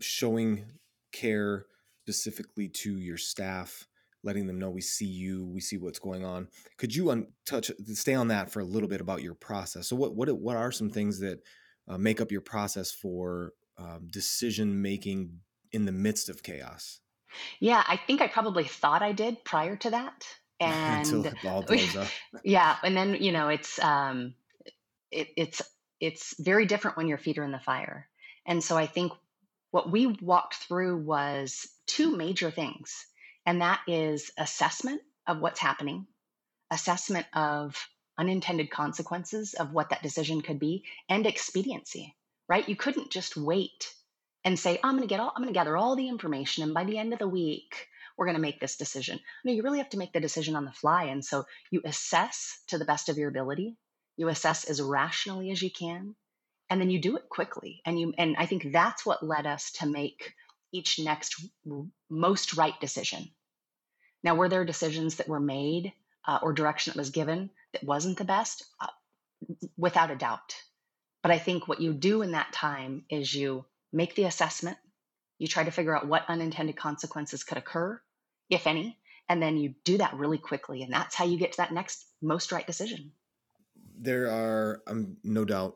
showing 0.00 0.64
care 1.12 1.66
specifically 2.02 2.68
to 2.68 2.96
your 2.98 3.16
staff 3.16 3.86
letting 4.28 4.46
them 4.46 4.58
know 4.58 4.68
we 4.68 4.82
see 4.82 5.06
you, 5.06 5.46
we 5.46 5.58
see 5.58 5.78
what's 5.78 5.98
going 5.98 6.22
on. 6.22 6.48
Could 6.76 6.94
you 6.94 7.10
un- 7.10 7.28
touch 7.46 7.70
stay 7.94 8.12
on 8.12 8.28
that 8.28 8.50
for 8.50 8.60
a 8.60 8.64
little 8.64 8.88
bit 8.88 9.00
about 9.00 9.22
your 9.22 9.34
process? 9.34 9.88
So 9.88 9.96
what 9.96 10.14
what 10.14 10.30
what 10.38 10.54
are 10.54 10.70
some 10.70 10.90
things 10.90 11.18
that 11.20 11.40
uh, 11.88 11.96
make 11.96 12.20
up 12.20 12.30
your 12.30 12.42
process 12.42 12.92
for 12.92 13.54
um, 13.78 14.06
decision 14.10 14.82
making 14.82 15.40
in 15.72 15.86
the 15.86 15.92
midst 15.92 16.28
of 16.28 16.42
chaos? 16.42 17.00
Yeah, 17.58 17.82
I 17.86 17.96
think 17.96 18.20
I 18.20 18.28
probably 18.28 18.64
thought 18.64 19.02
I 19.02 19.12
did 19.12 19.42
prior 19.44 19.76
to 19.76 19.90
that, 19.90 20.26
and 20.60 21.34
yeah, 22.44 22.76
and 22.84 22.94
then 22.94 23.14
you 23.14 23.32
know 23.32 23.48
it's 23.48 23.78
um, 23.82 24.34
it, 25.10 25.28
it's 25.38 25.62
it's 26.00 26.34
very 26.38 26.66
different 26.66 26.98
when 26.98 27.08
your 27.08 27.18
feet 27.18 27.38
are 27.38 27.44
in 27.44 27.52
the 27.52 27.58
fire, 27.58 28.06
and 28.46 28.62
so 28.62 28.76
I 28.76 28.86
think 28.86 29.12
what 29.70 29.90
we 29.90 30.06
walked 30.06 30.54
through 30.54 30.98
was 30.98 31.66
two 31.86 32.14
major 32.14 32.50
things 32.50 33.06
and 33.48 33.62
that 33.62 33.80
is 33.86 34.30
assessment 34.36 35.00
of 35.26 35.40
what's 35.40 35.58
happening, 35.58 36.06
assessment 36.70 37.24
of 37.32 37.74
unintended 38.18 38.70
consequences 38.70 39.54
of 39.54 39.72
what 39.72 39.88
that 39.88 40.02
decision 40.02 40.42
could 40.42 40.58
be, 40.58 40.84
and 41.08 41.26
expediency, 41.26 42.14
right? 42.46 42.68
You 42.68 42.76
couldn't 42.76 43.10
just 43.10 43.38
wait 43.38 43.90
and 44.44 44.58
say, 44.58 44.76
oh, 44.76 44.80
I'm 44.86 44.96
going 44.96 45.08
to 45.08 45.14
get 45.14 45.20
all, 45.20 45.32
I'm 45.34 45.42
going 45.42 45.54
to 45.54 45.58
gather 45.58 45.78
all 45.78 45.96
the 45.96 46.10
information, 46.10 46.62
and 46.62 46.74
by 46.74 46.84
the 46.84 46.98
end 46.98 47.14
of 47.14 47.20
the 47.20 47.26
week, 47.26 47.86
we're 48.18 48.26
going 48.26 48.36
to 48.36 48.42
make 48.42 48.60
this 48.60 48.76
decision. 48.76 49.18
No, 49.46 49.52
you 49.54 49.62
really 49.62 49.78
have 49.78 49.88
to 49.90 49.98
make 49.98 50.12
the 50.12 50.20
decision 50.20 50.54
on 50.54 50.66
the 50.66 50.72
fly. 50.72 51.04
And 51.04 51.24
so 51.24 51.46
you 51.70 51.80
assess 51.86 52.60
to 52.66 52.76
the 52.76 52.84
best 52.84 53.08
of 53.08 53.16
your 53.16 53.30
ability, 53.30 53.78
you 54.18 54.28
assess 54.28 54.64
as 54.64 54.82
rationally 54.82 55.50
as 55.52 55.62
you 55.62 55.70
can, 55.70 56.14
and 56.68 56.82
then 56.82 56.90
you 56.90 57.00
do 57.00 57.16
it 57.16 57.30
quickly. 57.30 57.80
And 57.86 57.98
you 57.98 58.12
and 58.18 58.36
I 58.36 58.44
think 58.44 58.72
that's 58.72 59.06
what 59.06 59.22
led 59.22 59.46
us 59.46 59.70
to 59.78 59.86
make 59.86 60.34
each 60.70 60.98
next 60.98 61.42
most 62.10 62.54
right 62.54 62.78
decision 62.78 63.30
now, 64.22 64.34
were 64.34 64.48
there 64.48 64.64
decisions 64.64 65.16
that 65.16 65.28
were 65.28 65.40
made 65.40 65.92
uh, 66.26 66.38
or 66.42 66.52
direction 66.52 66.92
that 66.92 66.98
was 66.98 67.10
given 67.10 67.50
that 67.72 67.84
wasn't 67.84 68.18
the 68.18 68.24
best? 68.24 68.64
Uh, 68.80 68.88
without 69.76 70.10
a 70.10 70.16
doubt. 70.16 70.54
But 71.22 71.32
I 71.32 71.38
think 71.38 71.66
what 71.66 71.80
you 71.80 71.92
do 71.92 72.22
in 72.22 72.32
that 72.32 72.52
time 72.52 73.04
is 73.10 73.34
you 73.34 73.64
make 73.92 74.14
the 74.14 74.24
assessment, 74.24 74.76
you 75.38 75.46
try 75.46 75.64
to 75.64 75.70
figure 75.70 75.96
out 75.96 76.06
what 76.06 76.24
unintended 76.28 76.76
consequences 76.76 77.44
could 77.44 77.58
occur, 77.58 78.00
if 78.50 78.66
any, 78.66 78.98
and 79.28 79.42
then 79.42 79.56
you 79.56 79.74
do 79.84 79.98
that 79.98 80.14
really 80.14 80.38
quickly. 80.38 80.82
And 80.82 80.92
that's 80.92 81.14
how 81.14 81.24
you 81.24 81.38
get 81.38 81.52
to 81.52 81.56
that 81.58 81.72
next 81.72 82.06
most 82.22 82.52
right 82.52 82.66
decision. 82.66 83.12
There 84.00 84.30
are, 84.30 84.82
um, 84.86 85.16
no 85.24 85.44
doubt, 85.44 85.74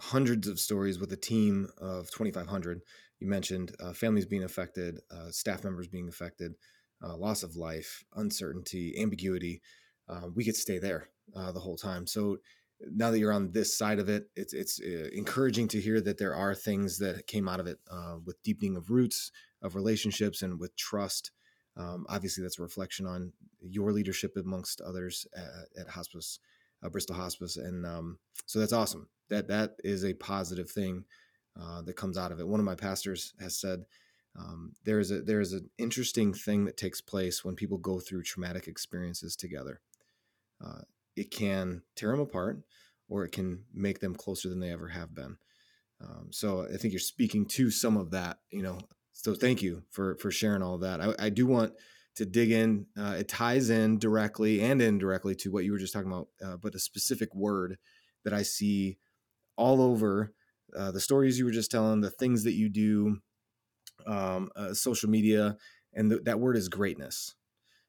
hundreds 0.00 0.48
of 0.48 0.60
stories 0.60 0.98
with 0.98 1.12
a 1.12 1.16
team 1.16 1.68
of 1.78 2.10
2,500. 2.10 2.80
You 3.20 3.26
mentioned 3.26 3.74
uh, 3.80 3.92
families 3.92 4.26
being 4.26 4.44
affected, 4.44 5.00
uh, 5.10 5.30
staff 5.30 5.64
members 5.64 5.88
being 5.88 6.08
affected 6.08 6.54
uh, 7.02 7.16
loss 7.16 7.42
of 7.42 7.56
life, 7.56 8.04
uncertainty, 8.14 8.94
ambiguity, 8.98 9.60
uh, 10.08 10.28
we 10.34 10.44
could 10.44 10.56
stay 10.56 10.78
there 10.78 11.08
uh, 11.34 11.52
the 11.52 11.60
whole 11.60 11.76
time. 11.76 12.06
So 12.06 12.38
now 12.80 13.10
that 13.10 13.18
you're 13.18 13.32
on 13.32 13.52
this 13.52 13.76
side 13.76 13.98
of 13.98 14.08
it, 14.08 14.28
it's 14.36 14.52
it's 14.52 14.80
uh, 14.80 15.08
encouraging 15.12 15.68
to 15.68 15.80
hear 15.80 16.00
that 16.00 16.18
there 16.18 16.34
are 16.34 16.54
things 16.54 16.98
that 16.98 17.26
came 17.26 17.48
out 17.48 17.60
of 17.60 17.66
it 17.66 17.78
uh, 17.90 18.16
with 18.24 18.42
deepening 18.42 18.76
of 18.76 18.90
roots, 18.90 19.30
of 19.62 19.74
relationships, 19.74 20.42
and 20.42 20.58
with 20.58 20.76
trust. 20.76 21.30
Um, 21.76 22.06
obviously, 22.08 22.42
that's 22.42 22.58
a 22.58 22.62
reflection 22.62 23.06
on 23.06 23.32
your 23.60 23.92
leadership 23.92 24.36
amongst 24.36 24.80
others 24.80 25.26
at, 25.36 25.80
at 25.82 25.88
Hospice, 25.88 26.38
uh, 26.82 26.88
Bristol 26.88 27.16
Hospice, 27.16 27.56
and 27.56 27.86
um, 27.86 28.18
so 28.46 28.58
that's 28.58 28.72
awesome. 28.72 29.08
That 29.30 29.48
that 29.48 29.76
is 29.82 30.04
a 30.04 30.14
positive 30.14 30.70
thing 30.70 31.04
that 31.84 31.96
comes 31.96 32.18
out 32.18 32.32
of 32.32 32.40
it. 32.40 32.48
One 32.48 32.60
of 32.60 32.66
my 32.66 32.74
pastors 32.74 33.32
has 33.40 33.56
said 33.56 33.84
um, 34.36 34.72
there 34.84 34.98
is 34.98 35.10
a 35.10 35.20
there 35.20 35.40
is 35.40 35.52
an 35.52 35.70
interesting 35.78 36.32
thing 36.32 36.64
that 36.64 36.76
takes 36.76 37.00
place 37.00 37.44
when 37.44 37.54
people 37.54 37.78
go 37.78 38.00
through 38.00 38.22
traumatic 38.22 38.66
experiences 38.66 39.36
together. 39.36 39.80
Uh, 40.64 40.80
it 41.16 41.30
can 41.30 41.82
tear 41.94 42.10
them 42.10 42.20
apart 42.20 42.60
or 43.08 43.24
it 43.24 43.32
can 43.32 43.64
make 43.72 44.00
them 44.00 44.14
closer 44.14 44.48
than 44.48 44.60
they 44.60 44.72
ever 44.72 44.88
have 44.88 45.14
been. 45.14 45.36
Um, 46.00 46.28
so 46.30 46.66
I 46.72 46.76
think 46.76 46.92
you're 46.92 47.00
speaking 47.00 47.46
to 47.46 47.70
some 47.70 47.96
of 47.96 48.10
that, 48.10 48.38
you 48.50 48.62
know. 48.62 48.78
So 49.12 49.34
thank 49.34 49.62
you 49.62 49.84
for 49.90 50.16
for 50.16 50.30
sharing 50.30 50.62
all 50.62 50.78
that. 50.78 51.00
I, 51.00 51.26
I 51.26 51.28
do 51.28 51.46
want 51.46 51.72
to 52.16 52.26
dig 52.26 52.50
in. 52.50 52.86
Uh, 52.98 53.16
it 53.18 53.28
ties 53.28 53.70
in 53.70 53.98
directly 53.98 54.60
and 54.60 54.82
indirectly 54.82 55.34
to 55.36 55.52
what 55.52 55.64
you 55.64 55.72
were 55.72 55.78
just 55.78 55.92
talking 55.92 56.10
about, 56.10 56.28
uh, 56.44 56.56
but 56.56 56.74
a 56.74 56.80
specific 56.80 57.32
word 57.34 57.78
that 58.24 58.32
I 58.32 58.42
see 58.42 58.98
all 59.56 59.80
over 59.80 60.32
uh, 60.76 60.90
the 60.90 61.00
stories 61.00 61.38
you 61.38 61.44
were 61.44 61.52
just 61.52 61.70
telling, 61.70 62.00
the 62.00 62.10
things 62.10 62.42
that 62.44 62.54
you 62.54 62.68
do, 62.68 63.18
um, 64.06 64.50
uh, 64.56 64.74
social 64.74 65.10
media, 65.10 65.56
and 65.92 66.10
th- 66.10 66.24
that 66.24 66.40
word 66.40 66.56
is 66.56 66.68
greatness. 66.68 67.34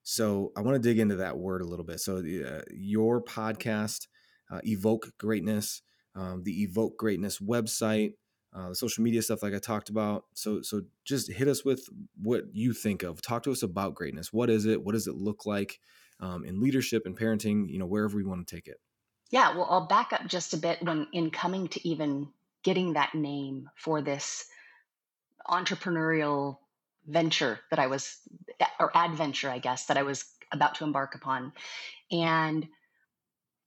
So 0.03 0.51
I 0.55 0.61
want 0.61 0.75
to 0.75 0.87
dig 0.87 0.99
into 0.99 1.15
that 1.17 1.37
word 1.37 1.61
a 1.61 1.65
little 1.65 1.85
bit. 1.85 1.99
So 1.99 2.17
uh, 2.17 2.61
your 2.71 3.23
podcast, 3.23 4.07
uh, 4.51 4.61
Evoke 4.63 5.11
Greatness, 5.17 5.81
um, 6.15 6.43
the 6.43 6.61
Evoke 6.61 6.97
Greatness 6.97 7.39
website, 7.39 8.13
uh, 8.55 8.69
the 8.69 8.75
social 8.75 9.03
media 9.03 9.21
stuff 9.21 9.41
like 9.41 9.55
I 9.55 9.59
talked 9.59 9.89
about. 9.89 10.25
So 10.33 10.61
so 10.61 10.83
just 11.03 11.31
hit 11.31 11.47
us 11.47 11.65
with 11.65 11.89
what 12.21 12.43
you 12.53 12.71
think 12.71 13.03
of. 13.03 13.21
Talk 13.21 13.43
to 13.43 13.51
us 13.51 13.63
about 13.63 13.95
greatness. 13.95 14.31
What 14.31 14.49
is 14.49 14.65
it? 14.65 14.83
What 14.83 14.93
does 14.93 15.07
it 15.07 15.15
look 15.15 15.45
like 15.45 15.79
um, 16.19 16.45
in 16.45 16.61
leadership 16.61 17.05
and 17.05 17.17
parenting? 17.17 17.69
You 17.69 17.79
know, 17.79 17.87
wherever 17.87 18.15
we 18.15 18.23
want 18.23 18.47
to 18.47 18.55
take 18.55 18.67
it. 18.67 18.77
Yeah, 19.31 19.55
well, 19.55 19.67
I'll 19.69 19.87
back 19.87 20.13
up 20.13 20.27
just 20.27 20.53
a 20.53 20.57
bit 20.57 20.81
when 20.83 21.07
in 21.11 21.31
coming 21.31 21.67
to 21.69 21.87
even 21.87 22.29
getting 22.63 22.93
that 22.93 23.15
name 23.15 23.69
for 23.75 24.01
this 24.01 24.45
entrepreneurial 25.49 26.57
venture 27.07 27.59
that 27.69 27.79
I 27.79 27.87
was, 27.87 28.17
or 28.79 28.95
adventure, 28.95 29.49
I 29.49 29.59
guess, 29.59 29.85
that 29.85 29.97
I 29.97 30.03
was 30.03 30.25
about 30.51 30.75
to 30.75 30.83
embark 30.83 31.15
upon. 31.15 31.53
And 32.11 32.67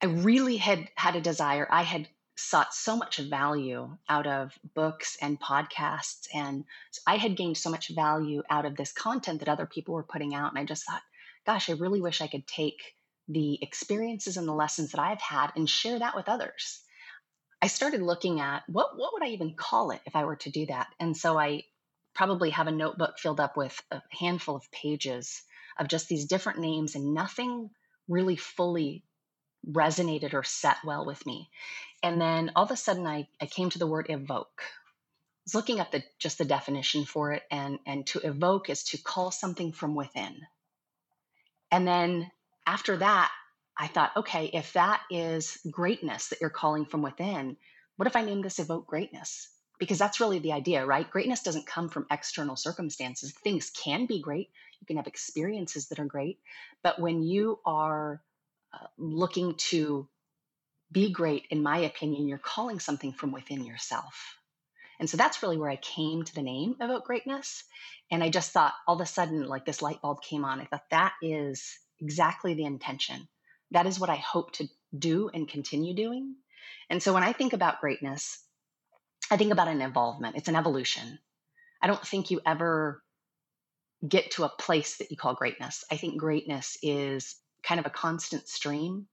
I 0.02 0.06
really 0.06 0.56
had 0.56 0.88
had 0.94 1.16
a 1.16 1.20
desire. 1.20 1.66
I 1.70 1.82
had 1.82 2.08
sought 2.36 2.72
so 2.72 2.96
much 2.96 3.18
value 3.18 3.96
out 4.08 4.26
of 4.28 4.56
books 4.74 5.16
and 5.20 5.40
podcasts. 5.40 6.28
And 6.32 6.64
I 7.06 7.16
had 7.16 7.36
gained 7.36 7.56
so 7.56 7.68
much 7.70 7.88
value 7.88 8.42
out 8.48 8.64
of 8.64 8.76
this 8.76 8.92
content 8.92 9.40
that 9.40 9.48
other 9.48 9.66
people 9.66 9.94
were 9.94 10.04
putting 10.04 10.34
out. 10.34 10.52
And 10.52 10.58
I 10.58 10.64
just 10.64 10.84
thought, 10.84 11.02
gosh, 11.44 11.68
I 11.68 11.72
really 11.72 12.00
wish 12.00 12.20
I 12.20 12.28
could 12.28 12.46
take 12.46 12.94
the 13.26 13.58
experiences 13.60 14.36
and 14.36 14.46
the 14.46 14.52
lessons 14.52 14.92
that 14.92 15.00
I've 15.00 15.20
had 15.20 15.50
and 15.56 15.68
share 15.68 15.98
that 15.98 16.14
with 16.14 16.28
others. 16.28 16.80
I 17.60 17.66
started 17.66 18.02
looking 18.02 18.40
at 18.40 18.62
what 18.68 18.96
what 18.96 19.12
would 19.12 19.22
I 19.22 19.28
even 19.28 19.54
call 19.54 19.90
it 19.90 20.00
if 20.06 20.14
I 20.14 20.24
were 20.24 20.36
to 20.36 20.50
do 20.50 20.66
that? 20.66 20.88
And 21.00 21.16
so 21.16 21.38
I 21.38 21.64
probably 22.14 22.50
have 22.50 22.66
a 22.66 22.72
notebook 22.72 23.18
filled 23.18 23.40
up 23.40 23.56
with 23.56 23.80
a 23.90 24.02
handful 24.10 24.56
of 24.56 24.70
pages 24.70 25.42
of 25.78 25.88
just 25.88 26.08
these 26.08 26.26
different 26.26 26.58
names 26.58 26.94
and 26.94 27.14
nothing 27.14 27.70
really 28.08 28.36
fully 28.36 29.04
resonated 29.68 30.34
or 30.34 30.42
set 30.42 30.76
well 30.84 31.04
with 31.04 31.24
me. 31.26 31.50
And 32.02 32.20
then 32.20 32.52
all 32.54 32.64
of 32.64 32.70
a 32.70 32.76
sudden 32.76 33.06
I, 33.06 33.28
I 33.40 33.46
came 33.46 33.70
to 33.70 33.78
the 33.78 33.86
word 33.86 34.06
evoke. 34.08 34.62
I 34.62 35.44
was 35.44 35.54
looking 35.54 35.80
at 35.80 35.90
the 35.92 36.04
just 36.18 36.38
the 36.38 36.44
definition 36.44 37.04
for 37.04 37.32
it 37.32 37.42
and 37.50 37.78
and 37.86 38.06
to 38.08 38.20
evoke 38.20 38.70
is 38.70 38.84
to 38.84 38.98
call 38.98 39.30
something 39.30 39.72
from 39.72 39.94
within. 39.94 40.36
And 41.70 41.86
then 41.86 42.30
after 42.66 42.96
that, 42.98 43.30
I 43.78 43.86
thought, 43.86 44.16
okay, 44.16 44.50
if 44.52 44.72
that 44.72 45.02
is 45.10 45.58
greatness 45.70 46.28
that 46.28 46.40
you're 46.40 46.50
calling 46.50 46.84
from 46.84 47.02
within, 47.02 47.56
what 47.96 48.08
if 48.08 48.16
I 48.16 48.22
name 48.22 48.42
this 48.42 48.58
evoke 48.58 48.86
greatness? 48.86 49.48
Because 49.78 49.98
that's 49.98 50.18
really 50.20 50.40
the 50.40 50.52
idea, 50.52 50.84
right? 50.84 51.08
Greatness 51.08 51.42
doesn't 51.42 51.66
come 51.66 51.88
from 51.88 52.06
external 52.10 52.56
circumstances. 52.56 53.32
Things 53.32 53.70
can 53.70 54.06
be 54.06 54.20
great. 54.20 54.50
You 54.80 54.86
can 54.86 54.96
have 54.96 55.06
experiences 55.06 55.88
that 55.88 56.00
are 56.00 56.04
great. 56.04 56.40
But 56.82 57.00
when 57.00 57.22
you 57.22 57.60
are 57.64 58.20
uh, 58.72 58.86
looking 58.96 59.54
to 59.70 60.08
be 60.90 61.12
great, 61.12 61.46
in 61.50 61.62
my 61.62 61.78
opinion, 61.78 62.26
you're 62.26 62.38
calling 62.38 62.80
something 62.80 63.12
from 63.12 63.30
within 63.30 63.64
yourself. 63.64 64.38
And 64.98 65.08
so 65.08 65.16
that's 65.16 65.42
really 65.42 65.58
where 65.58 65.70
I 65.70 65.76
came 65.76 66.24
to 66.24 66.34
the 66.34 66.42
name 66.42 66.74
Evoke 66.80 67.04
Greatness. 67.04 67.62
And 68.10 68.24
I 68.24 68.30
just 68.30 68.50
thought 68.50 68.74
all 68.88 68.96
of 68.96 69.00
a 69.00 69.06
sudden, 69.06 69.46
like 69.46 69.64
this 69.64 69.82
light 69.82 70.02
bulb 70.02 70.22
came 70.22 70.44
on. 70.44 70.60
I 70.60 70.64
thought 70.64 70.90
that 70.90 71.12
is 71.22 71.78
exactly 72.00 72.54
the 72.54 72.64
intention. 72.64 73.28
That 73.70 73.86
is 73.86 74.00
what 74.00 74.10
I 74.10 74.16
hope 74.16 74.52
to 74.52 74.68
do 74.96 75.30
and 75.32 75.48
continue 75.48 75.94
doing. 75.94 76.36
And 76.90 77.02
so 77.02 77.12
when 77.12 77.22
I 77.22 77.32
think 77.32 77.52
about 77.52 77.80
greatness, 77.80 78.42
I 79.30 79.36
think 79.36 79.52
about 79.52 79.68
an 79.68 79.82
involvement, 79.82 80.36
it's 80.36 80.48
an 80.48 80.56
evolution. 80.56 81.18
I 81.82 81.86
don't 81.86 82.06
think 82.06 82.30
you 82.30 82.40
ever 82.46 83.02
get 84.06 84.30
to 84.32 84.44
a 84.44 84.48
place 84.48 84.96
that 84.96 85.10
you 85.10 85.16
call 85.16 85.34
greatness. 85.34 85.84
I 85.90 85.96
think 85.96 86.18
greatness 86.18 86.78
is 86.82 87.36
kind 87.62 87.80
of 87.80 87.86
a 87.86 87.90
constant 87.90 88.48
stream 88.48 89.06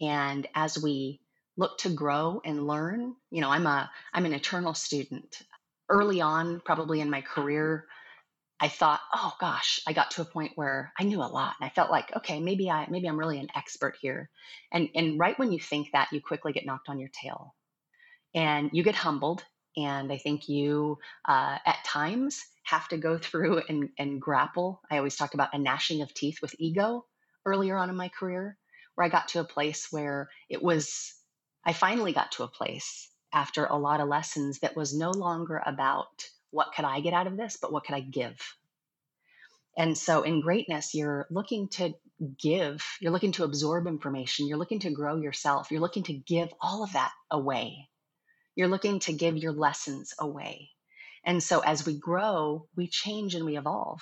and 0.00 0.46
as 0.54 0.80
we 0.82 1.20
look 1.56 1.78
to 1.78 1.88
grow 1.88 2.40
and 2.44 2.66
learn 2.66 3.14
you 3.30 3.40
know 3.40 3.50
i'm 3.50 3.66
a 3.66 3.90
i'm 4.12 4.26
an 4.26 4.34
eternal 4.34 4.74
student 4.74 5.42
early 5.88 6.20
on 6.20 6.60
probably 6.64 7.00
in 7.00 7.10
my 7.10 7.20
career 7.20 7.86
i 8.60 8.68
thought 8.68 9.00
oh 9.14 9.32
gosh 9.40 9.80
i 9.86 9.92
got 9.92 10.10
to 10.10 10.22
a 10.22 10.26
point 10.26 10.52
where 10.54 10.92
i 10.98 11.04
knew 11.04 11.20
a 11.20 11.24
lot 11.24 11.54
and 11.60 11.66
i 11.66 11.72
felt 11.72 11.90
like 11.90 12.14
okay 12.16 12.40
maybe 12.40 12.70
i 12.70 12.86
maybe 12.90 13.08
i'm 13.08 13.18
really 13.18 13.38
an 13.38 13.48
expert 13.54 13.96
here 14.00 14.30
and 14.72 14.88
and 14.94 15.18
right 15.18 15.38
when 15.38 15.52
you 15.52 15.58
think 15.58 15.90
that 15.92 16.08
you 16.12 16.20
quickly 16.20 16.52
get 16.52 16.66
knocked 16.66 16.88
on 16.88 16.98
your 16.98 17.10
tail 17.10 17.54
and 18.34 18.70
you 18.72 18.82
get 18.82 18.94
humbled 18.94 19.44
and 19.76 20.12
i 20.12 20.16
think 20.16 20.48
you 20.48 20.98
uh, 21.28 21.58
at 21.66 21.84
times 21.84 22.44
have 22.62 22.88
to 22.88 22.96
go 22.96 23.16
through 23.18 23.62
and, 23.68 23.90
and 23.98 24.20
grapple 24.20 24.80
i 24.90 24.98
always 24.98 25.16
talk 25.16 25.34
about 25.34 25.54
a 25.54 25.58
gnashing 25.58 26.02
of 26.02 26.12
teeth 26.14 26.38
with 26.42 26.54
ego 26.58 27.04
earlier 27.44 27.76
on 27.76 27.90
in 27.90 27.96
my 27.96 28.08
career 28.08 28.58
where 28.96 29.06
I 29.06 29.10
got 29.10 29.28
to 29.28 29.40
a 29.40 29.44
place 29.44 29.88
where 29.92 30.28
it 30.50 30.62
was, 30.62 31.14
I 31.64 31.72
finally 31.72 32.12
got 32.12 32.32
to 32.32 32.42
a 32.42 32.48
place 32.48 33.08
after 33.32 33.66
a 33.66 33.76
lot 33.76 34.00
of 34.00 34.08
lessons 34.08 34.58
that 34.60 34.74
was 34.74 34.96
no 34.96 35.10
longer 35.10 35.62
about 35.64 36.28
what 36.50 36.72
could 36.74 36.84
I 36.84 37.00
get 37.00 37.14
out 37.14 37.26
of 37.26 37.36
this, 37.36 37.58
but 37.60 37.72
what 37.72 37.84
could 37.84 37.94
I 37.94 38.00
give? 38.00 38.38
And 39.76 39.96
so 39.96 40.22
in 40.22 40.40
greatness, 40.40 40.94
you're 40.94 41.26
looking 41.30 41.68
to 41.70 41.94
give, 42.38 42.82
you're 43.00 43.12
looking 43.12 43.32
to 43.32 43.44
absorb 43.44 43.86
information, 43.86 44.46
you're 44.46 44.58
looking 44.58 44.80
to 44.80 44.90
grow 44.90 45.16
yourself, 45.16 45.70
you're 45.70 45.80
looking 45.80 46.04
to 46.04 46.14
give 46.14 46.48
all 46.60 46.82
of 46.82 46.92
that 46.94 47.12
away. 47.30 47.88
You're 48.54 48.68
looking 48.68 49.00
to 49.00 49.12
give 49.12 49.36
your 49.36 49.52
lessons 49.52 50.14
away. 50.18 50.70
And 51.24 51.42
so 51.42 51.60
as 51.60 51.84
we 51.84 51.98
grow, 51.98 52.68
we 52.74 52.88
change 52.88 53.34
and 53.34 53.44
we 53.44 53.58
evolve. 53.58 54.00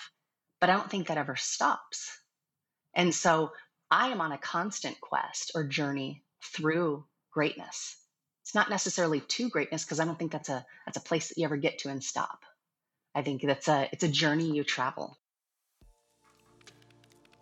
But 0.61 0.71
I 0.71 0.75
don't 0.75 0.89
think 0.89 1.09
that 1.09 1.19
ever 1.19 1.35
stops. 1.35 2.09
And 2.95 3.13
so 3.13 3.51
I 3.91 4.09
am 4.09 4.21
on 4.21 4.31
a 4.31 4.39
constant 4.39 5.01
quest 5.01 5.53
or 5.57 5.65
journey 5.65 6.23
through 6.55 7.05
greatness. 7.33 7.97
It's 8.45 8.55
not 8.55 8.69
necessarily 8.69 9.21
to 9.21 9.49
greatness 9.49 9.85
because 9.85 10.01
I 10.01 10.05
don't 10.05 10.19
think 10.19 10.31
that's 10.31 10.51
a 10.51 10.67
that's 10.85 10.99
a 10.99 11.01
place 11.01 11.29
that 11.29 11.39
you 11.39 11.47
ever 11.47 11.57
get 11.57 11.79
to 11.79 11.89
and 11.89 12.05
stop. 12.05 12.45
I 13.15 13.23
think 13.23 13.41
that's 13.41 13.69
a 13.69 13.89
it's 13.91 14.05
a 14.05 14.09
journey 14.09 14.55
you 14.55 14.65
travel. 14.65 15.17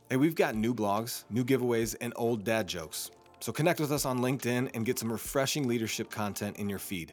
Hey, 0.08 0.16
we've 0.16 0.36
got 0.36 0.54
new 0.54 0.72
blogs, 0.72 1.24
new 1.28 1.44
giveaways, 1.44 1.96
and 2.00 2.12
old 2.14 2.44
dad 2.44 2.68
jokes. 2.68 3.10
So 3.40 3.50
connect 3.50 3.80
with 3.80 3.90
us 3.90 4.04
on 4.04 4.20
LinkedIn 4.20 4.70
and 4.74 4.86
get 4.86 4.96
some 4.96 5.10
refreshing 5.10 5.66
leadership 5.66 6.08
content 6.08 6.58
in 6.58 6.68
your 6.68 6.78
feed. 6.78 7.12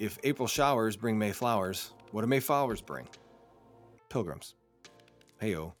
If 0.00 0.18
April 0.24 0.48
showers 0.48 0.96
bring 0.96 1.16
May 1.16 1.30
flowers, 1.30 1.92
what 2.10 2.22
do 2.22 2.26
May 2.26 2.40
flowers 2.40 2.80
bring? 2.80 3.06
Pilgrims. 4.08 4.56
Heyo. 5.40 5.74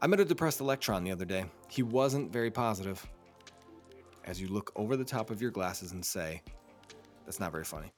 I 0.00 0.06
met 0.06 0.20
a 0.20 0.24
depressed 0.24 0.60
electron 0.60 1.02
the 1.02 1.10
other 1.10 1.24
day. 1.24 1.46
He 1.68 1.82
wasn't 1.82 2.32
very 2.32 2.52
positive. 2.52 3.04
As 4.28 4.40
you 4.40 4.48
look 4.48 4.70
over 4.76 4.96
the 4.96 5.04
top 5.04 5.30
of 5.30 5.40
your 5.40 5.50
glasses 5.50 5.92
and 5.92 6.04
say, 6.04 6.42
that's 7.24 7.40
not 7.40 7.50
very 7.50 7.64
funny. 7.64 7.90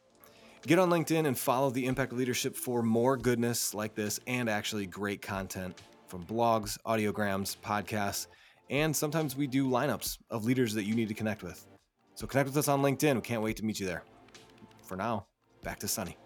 Get 0.66 0.78
on 0.78 0.88
LinkedIn 0.88 1.26
and 1.26 1.36
follow 1.36 1.70
the 1.70 1.84
Impact 1.86 2.12
Leadership 2.12 2.56
for 2.56 2.82
more 2.82 3.16
goodness 3.16 3.74
like 3.74 3.94
this 3.94 4.20
and 4.26 4.48
actually 4.48 4.86
great 4.86 5.20
content 5.20 5.82
from 6.06 6.24
blogs, 6.24 6.78
audiograms, 6.86 7.56
podcasts, 7.58 8.28
and 8.68 8.94
sometimes 8.94 9.36
we 9.36 9.48
do 9.48 9.68
lineups 9.68 10.18
of 10.30 10.44
leaders 10.44 10.72
that 10.74 10.84
you 10.84 10.94
need 10.94 11.08
to 11.08 11.14
connect 11.14 11.42
with. 11.42 11.66
So 12.14 12.26
connect 12.26 12.48
with 12.48 12.56
us 12.56 12.68
on 12.68 12.80
LinkedIn. 12.80 13.16
We 13.16 13.22
can't 13.22 13.42
wait 13.42 13.56
to 13.56 13.64
meet 13.64 13.80
you 13.80 13.86
there. 13.86 14.04
For 14.84 14.96
now, 14.96 15.26
back 15.62 15.80
to 15.80 15.86
Sonnie. 15.86 16.16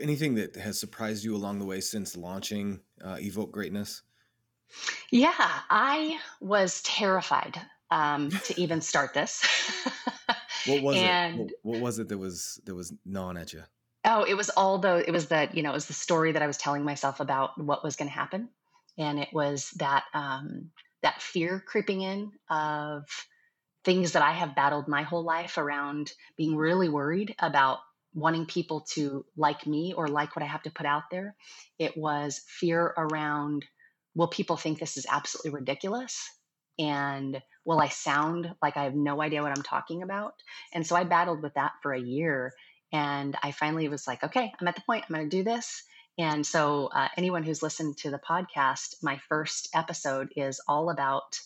anything 0.00 0.34
that 0.34 0.56
has 0.56 0.80
surprised 0.80 1.24
you 1.24 1.36
along 1.36 1.58
the 1.58 1.64
way 1.64 1.80
since 1.80 2.16
launching 2.16 2.80
uh, 3.04 3.18
Evoke 3.20 3.52
Greatness? 3.52 4.02
Yeah, 5.10 5.32
I 5.38 6.18
was 6.40 6.82
terrified 6.82 7.60
um, 7.90 8.30
to 8.30 8.60
even 8.60 8.80
start 8.80 9.14
this. 9.14 9.44
what 10.66 10.82
was 10.82 10.96
and, 10.96 11.34
it? 11.34 11.40
What, 11.40 11.52
what, 11.62 11.80
was 11.80 11.98
it 11.98 12.08
that 12.08 12.18
was 12.18 12.60
that 12.64 12.74
was 12.74 12.92
gnawing 13.04 13.36
at 13.36 13.52
you? 13.52 13.62
Oh, 14.04 14.24
it 14.24 14.34
was 14.34 14.50
all 14.50 14.78
the 14.78 15.04
it 15.06 15.12
was 15.12 15.26
the 15.26 15.48
you 15.52 15.62
know 15.62 15.70
it 15.70 15.74
was 15.74 15.86
the 15.86 15.92
story 15.92 16.32
that 16.32 16.42
I 16.42 16.46
was 16.46 16.56
telling 16.56 16.84
myself 16.84 17.20
about 17.20 17.58
what 17.62 17.84
was 17.84 17.96
going 17.96 18.08
to 18.08 18.14
happen, 18.14 18.48
and 18.96 19.18
it 19.18 19.28
was 19.32 19.70
that 19.76 20.04
um, 20.14 20.70
that 21.02 21.20
fear 21.20 21.62
creeping 21.66 22.02
in 22.02 22.32
of 22.48 23.04
things 23.84 24.12
that 24.12 24.22
I 24.22 24.32
have 24.32 24.54
battled 24.54 24.88
my 24.88 25.02
whole 25.02 25.24
life 25.24 25.58
around 25.58 26.12
being 26.36 26.56
really 26.56 26.88
worried 26.88 27.34
about 27.38 27.78
wanting 28.12 28.44
people 28.44 28.80
to 28.92 29.24
like 29.36 29.66
me 29.66 29.94
or 29.96 30.08
like 30.08 30.36
what 30.36 30.42
I 30.42 30.46
have 30.46 30.62
to 30.64 30.70
put 30.70 30.86
out 30.86 31.04
there. 31.10 31.34
It 31.78 31.96
was 31.96 32.42
fear 32.46 32.82
around 32.96 33.64
will 34.14 34.28
people 34.28 34.56
think 34.56 34.78
this 34.78 34.96
is 34.96 35.06
absolutely 35.08 35.52
ridiculous? 35.52 36.28
And 36.78 37.40
will 37.64 37.80
I 37.80 37.88
sound 37.88 38.54
like 38.62 38.76
I 38.76 38.84
have 38.84 38.94
no 38.94 39.20
idea 39.20 39.42
what 39.42 39.56
I'm 39.56 39.62
talking 39.62 40.02
about? 40.02 40.34
And 40.72 40.86
so 40.86 40.96
I 40.96 41.04
battled 41.04 41.42
with 41.42 41.54
that 41.54 41.72
for 41.82 41.92
a 41.92 42.00
year. 42.00 42.52
And 42.92 43.36
I 43.42 43.52
finally 43.52 43.88
was 43.88 44.06
like, 44.06 44.24
okay, 44.24 44.52
I'm 44.60 44.68
at 44.68 44.74
the 44.74 44.82
point, 44.82 45.04
I'm 45.08 45.14
going 45.14 45.28
to 45.28 45.36
do 45.36 45.44
this. 45.44 45.84
And 46.18 46.44
so, 46.44 46.90
uh, 46.94 47.08
anyone 47.16 47.44
who's 47.44 47.62
listened 47.62 47.96
to 47.98 48.10
the 48.10 48.18
podcast, 48.18 48.96
my 49.02 49.20
first 49.28 49.68
episode 49.74 50.30
is 50.36 50.60
all 50.66 50.90
about 50.90 51.38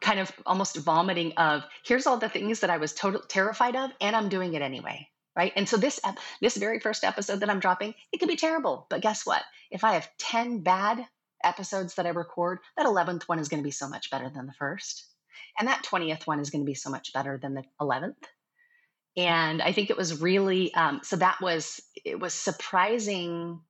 kind 0.00 0.20
of 0.20 0.32
almost 0.46 0.76
vomiting 0.76 1.32
of 1.32 1.64
here's 1.84 2.06
all 2.06 2.16
the 2.16 2.28
things 2.28 2.60
that 2.60 2.70
I 2.70 2.78
was 2.78 2.94
totally 2.94 3.24
terrified 3.28 3.76
of, 3.76 3.90
and 4.00 4.14
I'm 4.14 4.28
doing 4.28 4.54
it 4.54 4.62
anyway. 4.62 5.08
Right. 5.36 5.52
And 5.54 5.68
so 5.68 5.76
this 5.76 6.00
this 6.40 6.56
very 6.56 6.80
first 6.80 7.04
episode 7.04 7.40
that 7.40 7.50
I'm 7.50 7.60
dropping, 7.60 7.94
it 8.12 8.18
could 8.18 8.28
be 8.28 8.36
terrible. 8.36 8.86
But 8.90 9.02
guess 9.02 9.24
what? 9.24 9.42
If 9.70 9.84
I 9.84 9.92
have 9.92 10.08
10 10.18 10.60
bad 10.60 11.06
episodes 11.42 11.94
that 11.94 12.06
I 12.06 12.10
record, 12.10 12.58
that 12.76 12.86
11th 12.86 13.24
one 13.24 13.38
is 13.38 13.48
going 13.48 13.62
to 13.62 13.66
be 13.66 13.70
so 13.70 13.88
much 13.88 14.10
better 14.10 14.30
than 14.30 14.46
the 14.46 14.52
first. 14.52 15.06
And 15.58 15.68
that 15.68 15.84
20th 15.84 16.26
one 16.26 16.40
is 16.40 16.50
going 16.50 16.62
to 16.62 16.70
be 16.70 16.74
so 16.74 16.90
much 16.90 17.12
better 17.12 17.38
than 17.40 17.54
the 17.54 17.64
11th. 17.80 18.14
And 19.16 19.60
I 19.60 19.72
think 19.72 19.90
it 19.90 19.96
was 19.96 20.20
really, 20.20 20.72
um, 20.74 21.00
so 21.02 21.16
that 21.16 21.40
was, 21.40 21.80
it 22.04 22.20
was 22.20 22.34
surprising. 22.34 23.60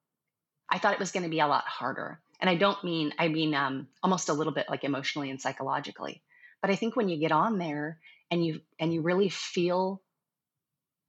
I 0.69 0.79
thought 0.79 0.93
it 0.93 0.99
was 0.99 1.13
going 1.13 1.23
to 1.23 1.31
be 1.31 1.41
a 1.41 1.47
lot 1.47 1.65
harder. 1.65 2.21
And 2.41 2.51
I 2.51 2.55
don't 2.55 2.83
mean, 2.85 3.15
I 3.19 3.29
mean 3.29 3.55
um, 3.55 3.89
almost 4.03 4.29
a 4.29 4.35
little 4.35 4.53
bit 4.53 4.69
like 4.69 4.85
emotionally 4.85 5.31
and 5.31 5.41
psychologically. 5.41 6.23
But 6.61 6.71
I 6.71 6.77
think 6.77 6.97
when 6.97 7.09
you 7.09 7.19
get 7.19 7.33
on 7.33 7.59
there 7.59 7.99
and 8.31 8.45
you, 8.45 8.61
and 8.79 8.93
you 8.93 9.01
really 9.01 9.31
feel 9.31 10.03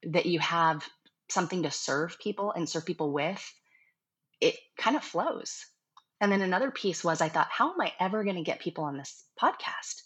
that 0.03 0.25
you 0.25 0.39
have 0.39 0.87
something 1.29 1.63
to 1.63 1.71
serve 1.71 2.17
people 2.19 2.51
and 2.51 2.67
serve 2.67 2.85
people 2.85 3.11
with, 3.11 3.43
it 4.39 4.55
kind 4.77 4.95
of 4.95 5.03
flows. 5.03 5.65
And 6.21 6.31
then 6.31 6.41
another 6.41 6.71
piece 6.71 7.03
was 7.03 7.21
I 7.21 7.29
thought, 7.29 7.47
how 7.49 7.71
am 7.71 7.81
I 7.81 7.93
ever 7.99 8.23
going 8.23 8.35
to 8.35 8.43
get 8.43 8.59
people 8.59 8.83
on 8.83 8.97
this 8.97 9.23
podcast? 9.41 10.01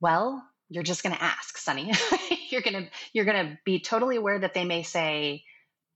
Well, 0.00 0.42
you're 0.68 0.82
just 0.82 1.02
going 1.02 1.14
to 1.14 1.22
ask, 1.22 1.56
Sonnie. 1.56 1.92
you're 2.50 2.62
going 2.62 2.84
to 2.84 2.90
you're 3.12 3.24
going 3.24 3.46
to 3.46 3.58
be 3.64 3.80
totally 3.80 4.16
aware 4.16 4.38
that 4.38 4.54
they 4.54 4.64
may 4.64 4.82
say, 4.82 5.44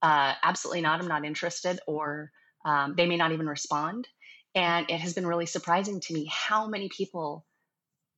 uh, 0.03 0.35
absolutely 0.43 0.83
not, 0.83 1.01
I'm 1.01 1.09
not 1.09 1.25
interested, 1.25 1.81
or 1.87 2.31
um, 2.65 2.95
they 2.97 3.07
may 3.07 3.17
not 3.17 3.33
even 3.33 3.47
respond. 3.47 4.07
And 4.55 4.89
it 4.91 5.01
has 5.01 5.15
been 5.15 5.27
really 5.27 5.47
surprising 5.47 6.01
to 6.01 6.15
me 6.15 6.31
how 6.31 6.69
many 6.69 6.89
people 6.89 7.45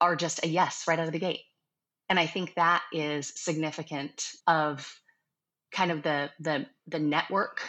are 0.01 0.17
just 0.17 0.45
a 0.45 0.49
yes 0.49 0.85
right 0.87 0.99
out 0.99 1.07
of 1.07 1.13
the 1.13 1.19
gate. 1.19 1.41
And 2.09 2.19
I 2.19 2.27
think 2.27 2.55
that 2.55 2.83
is 2.93 3.33
significant 3.37 4.29
of 4.47 5.01
kind 5.73 5.91
of 5.91 6.03
the 6.03 6.31
the 6.41 6.67
the 6.87 6.99
network 6.99 7.63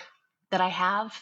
that 0.51 0.61
I 0.61 0.69
have 0.69 1.19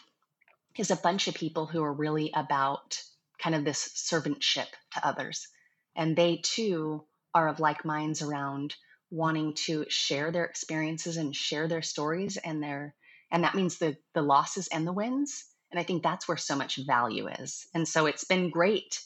is 0.78 0.90
a 0.90 0.96
bunch 0.96 1.28
of 1.28 1.34
people 1.34 1.66
who 1.66 1.82
are 1.82 1.92
really 1.92 2.30
about 2.34 3.00
kind 3.38 3.54
of 3.54 3.64
this 3.64 3.90
servantship 3.94 4.66
to 4.92 5.06
others. 5.06 5.48
And 5.94 6.16
they 6.16 6.40
too 6.42 7.04
are 7.34 7.48
of 7.48 7.60
like 7.60 7.84
minds 7.84 8.22
around 8.22 8.74
wanting 9.10 9.54
to 9.54 9.84
share 9.88 10.30
their 10.30 10.44
experiences 10.44 11.16
and 11.16 11.34
share 11.34 11.68
their 11.68 11.82
stories 11.82 12.36
and 12.36 12.62
their 12.62 12.94
and 13.30 13.42
that 13.42 13.54
means 13.54 13.78
the 13.78 13.96
the 14.14 14.22
losses 14.22 14.68
and 14.68 14.86
the 14.86 14.92
wins. 14.92 15.44
And 15.70 15.80
I 15.80 15.82
think 15.82 16.02
that's 16.02 16.28
where 16.28 16.36
so 16.36 16.54
much 16.54 16.76
value 16.76 17.28
is. 17.28 17.66
And 17.74 17.86
so 17.86 18.06
it's 18.06 18.24
been 18.24 18.50
great 18.50 19.00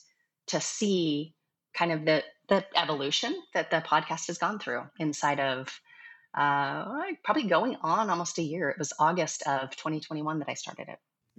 to 0.48 0.60
see 0.60 1.34
kind 1.74 1.92
of 1.92 2.04
the 2.04 2.22
the 2.48 2.64
evolution 2.76 3.34
that 3.54 3.70
the 3.70 3.82
podcast 3.86 4.26
has 4.26 4.38
gone 4.38 4.58
through 4.58 4.82
inside 4.98 5.40
of 5.40 5.80
uh, 6.34 6.84
probably 7.24 7.44
going 7.44 7.76
on 7.82 8.10
almost 8.10 8.38
a 8.38 8.42
year. 8.42 8.68
It 8.70 8.78
was 8.78 8.92
August 8.98 9.42
of 9.46 9.70
2021 9.70 10.40
that 10.40 10.48
I 10.48 10.54
started 10.54 10.88
it 10.88 10.98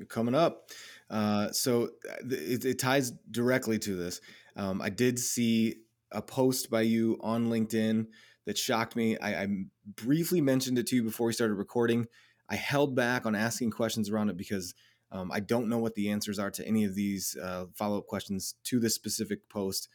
coming 0.09 0.35
up. 0.35 0.69
Uh, 1.11 1.51
so 1.51 1.89
uh, 2.09 2.15
it, 2.29 2.63
it, 2.63 2.79
ties 2.79 3.11
directly 3.29 3.77
to 3.77 3.95
this. 3.95 4.21
Um, 4.55 4.81
I 4.81 4.89
did 4.89 5.19
see 5.19 5.75
a 6.11 6.21
post 6.21 6.69
by 6.69 6.81
you 6.81 7.17
on 7.21 7.49
LinkedIn 7.49 8.07
that 8.45 8.57
shocked 8.57 8.95
me. 8.95 9.17
I, 9.17 9.43
I, 9.43 9.47
briefly 9.95 10.39
mentioned 10.39 10.79
it 10.79 10.87
to 10.87 10.95
you 10.95 11.03
before 11.03 11.27
we 11.27 11.33
started 11.33 11.55
recording. 11.55 12.07
I 12.49 12.55
held 12.55 12.95
back 12.95 13.25
on 13.25 13.35
asking 13.35 13.71
questions 13.71 14.09
around 14.09 14.29
it 14.29 14.37
because 14.37 14.73
um, 15.11 15.31
I 15.33 15.41
don't 15.41 15.67
know 15.67 15.79
what 15.79 15.95
the 15.95 16.09
answers 16.09 16.39
are 16.39 16.51
to 16.51 16.65
any 16.65 16.85
of 16.85 16.95
these 16.95 17.35
uh, 17.41 17.65
follow 17.75 17.97
up 17.97 18.07
questions 18.07 18.55
to 18.65 18.79
this 18.79 18.95
specific 18.95 19.49
post. 19.49 19.89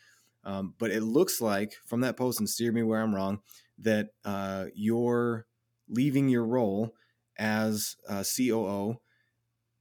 Um, 0.44 0.74
but 0.78 0.90
it 0.90 1.02
looks 1.02 1.40
like 1.40 1.76
from 1.86 2.02
that 2.02 2.16
post, 2.16 2.38
and 2.38 2.48
steer 2.48 2.72
me 2.72 2.82
where 2.82 3.00
I'm 3.00 3.14
wrong, 3.14 3.40
that 3.78 4.10
uh, 4.24 4.66
you're 4.74 5.46
leaving 5.88 6.28
your 6.28 6.44
role 6.44 6.94
as 7.38 7.96
COO 8.06 9.00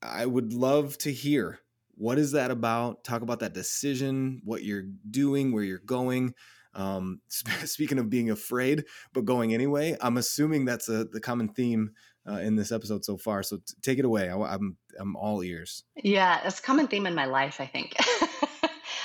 I 0.06 0.26
would 0.26 0.54
love 0.54 0.98
to 1.00 1.12
hear 1.12 1.60
what 1.98 2.18
is 2.18 2.34
that 2.34 2.52
about? 2.52 3.04
Talk 3.04 3.22
about 3.22 3.40
that 3.40 3.54
decision, 3.54 4.42
what 4.44 4.64
you're 4.64 4.84
doing, 5.10 5.52
where 5.52 5.64
you're 5.64 5.80
going. 5.80 6.34
Um, 6.74 7.22
speaking 7.64 8.00
of 8.00 8.10
being 8.10 8.30
afraid, 8.30 8.86
but 9.14 9.26
going 9.26 9.54
anyway, 9.54 9.96
I'm 10.02 10.18
assuming 10.18 10.66
that's 10.66 10.90
a, 10.90 11.06
the 11.06 11.22
common 11.22 11.50
theme 11.50 11.92
uh, 12.30 12.40
in 12.40 12.56
this 12.56 12.72
episode 12.72 13.06
so 13.06 13.18
far. 13.18 13.44
So 13.44 13.58
t- 13.58 13.76
take 13.82 14.00
it 14.00 14.06
away. 14.06 14.30
I, 14.30 14.34
am 14.34 14.44
I'm, 14.44 14.78
I'm 15.00 15.16
all 15.16 15.42
ears. 15.44 15.84
Yeah, 15.96 16.42
it's 16.44 16.60
a 16.60 16.62
common 16.62 16.88
theme 16.88 17.06
in 17.06 17.16
my 17.16 17.26
life. 17.26 17.62
I 17.62 17.66
think. 17.66 17.96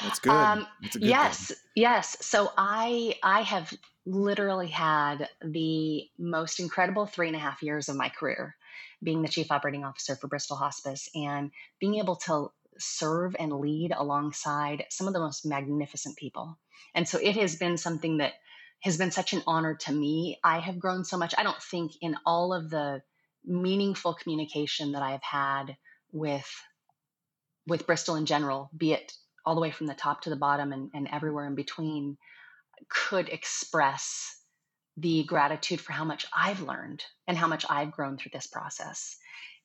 that's 0.03 0.19
good. 0.19 0.33
Um, 0.33 0.67
good 0.93 1.03
yes, 1.03 1.49
thing. 1.49 1.57
yes. 1.77 2.17
So 2.21 2.51
I 2.57 3.15
I 3.23 3.43
have 3.43 3.73
literally 4.07 4.69
had 4.69 5.29
the 5.45 6.09
most 6.19 6.59
incredible 6.59 7.07
three 7.07 7.29
and 7.29 7.37
a 7.37 7.41
half 7.41 7.63
years 7.63 7.89
of 7.89 7.97
my 7.97 8.09
career 8.09 8.57
being 9.03 9.23
the 9.23 9.29
chief 9.29 9.51
operating 9.51 9.85
officer 9.85 10.17
for 10.17 10.29
Bristol 10.29 10.57
Hospice 10.57 11.09
and 11.15 11.51
being 11.79 11.97
able 11.97 12.17
to 12.17 12.51
serve 12.79 13.37
and 13.39 13.53
lead 13.53 13.93
alongside 13.97 14.85
some 14.91 15.07
of 15.07 15.13
the 15.13 15.21
most 15.21 15.45
magnificent 15.45 16.17
people. 16.17 16.59
And 16.95 17.09
so 17.09 17.19
it 17.19 17.37
has 17.37 17.57
been 17.57 17.77
something 17.77 18.19
that 18.19 18.33
has 18.81 18.97
been 18.97 19.11
such 19.11 19.33
an 19.33 19.43
honor 19.47 19.75
to 19.75 19.93
me. 19.93 20.39
I 20.43 20.59
have 20.61 20.79
grown 20.79 21.05
so 21.05 21.17
much. 21.17 21.35
I 21.37 21.43
don't 21.43 21.63
think 21.63 21.93
in 22.01 22.17
all 22.25 22.55
of 22.55 22.71
the 22.71 23.03
meaningful 23.45 24.15
communication 24.15 24.93
that 24.93 25.03
I 25.03 25.13
have 25.13 25.23
had 25.23 25.77
with 26.13 26.49
with 27.67 27.87
Bristol 27.87 28.17
in 28.17 28.27
general, 28.27 28.71
be 28.77 28.93
it 28.93 29.13
all 29.45 29.55
the 29.55 29.61
way 29.61 29.71
from 29.71 29.87
the 29.87 29.95
top 29.95 30.23
to 30.23 30.31
the 30.31 30.37
bottom 30.37 30.73
and, 30.73 30.91
and 30.95 31.09
everywhere 31.13 31.47
in 31.47 31.55
between, 31.55 32.17
could 32.89 33.29
express 33.29 34.40
the 35.01 35.25
gratitude 35.25 35.81
for 35.81 35.93
how 35.93 36.05
much 36.05 36.27
I've 36.37 36.61
learned 36.61 37.03
and 37.27 37.37
how 37.37 37.47
much 37.47 37.65
I've 37.69 37.93
grown 37.93 38.17
through 38.17 38.33
this 38.33 38.47
process. 38.47 39.17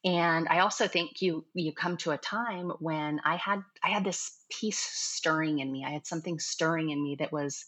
And 0.03 0.47
I 0.49 0.59
also 0.59 0.87
think 0.87 1.21
you 1.21 1.45
you 1.53 1.73
come 1.73 1.97
to 1.97 2.11
a 2.11 2.17
time 2.17 2.71
when 2.79 3.19
I 3.25 3.37
had 3.37 3.63
I 3.83 3.89
had 3.89 4.03
this 4.03 4.39
piece 4.51 4.77
stirring 4.79 5.59
in 5.59 5.71
me. 5.71 5.83
I 5.83 5.89
had 5.89 6.05
something 6.05 6.39
stirring 6.39 6.91
in 6.91 7.03
me 7.03 7.15
that 7.19 7.31
was 7.31 7.65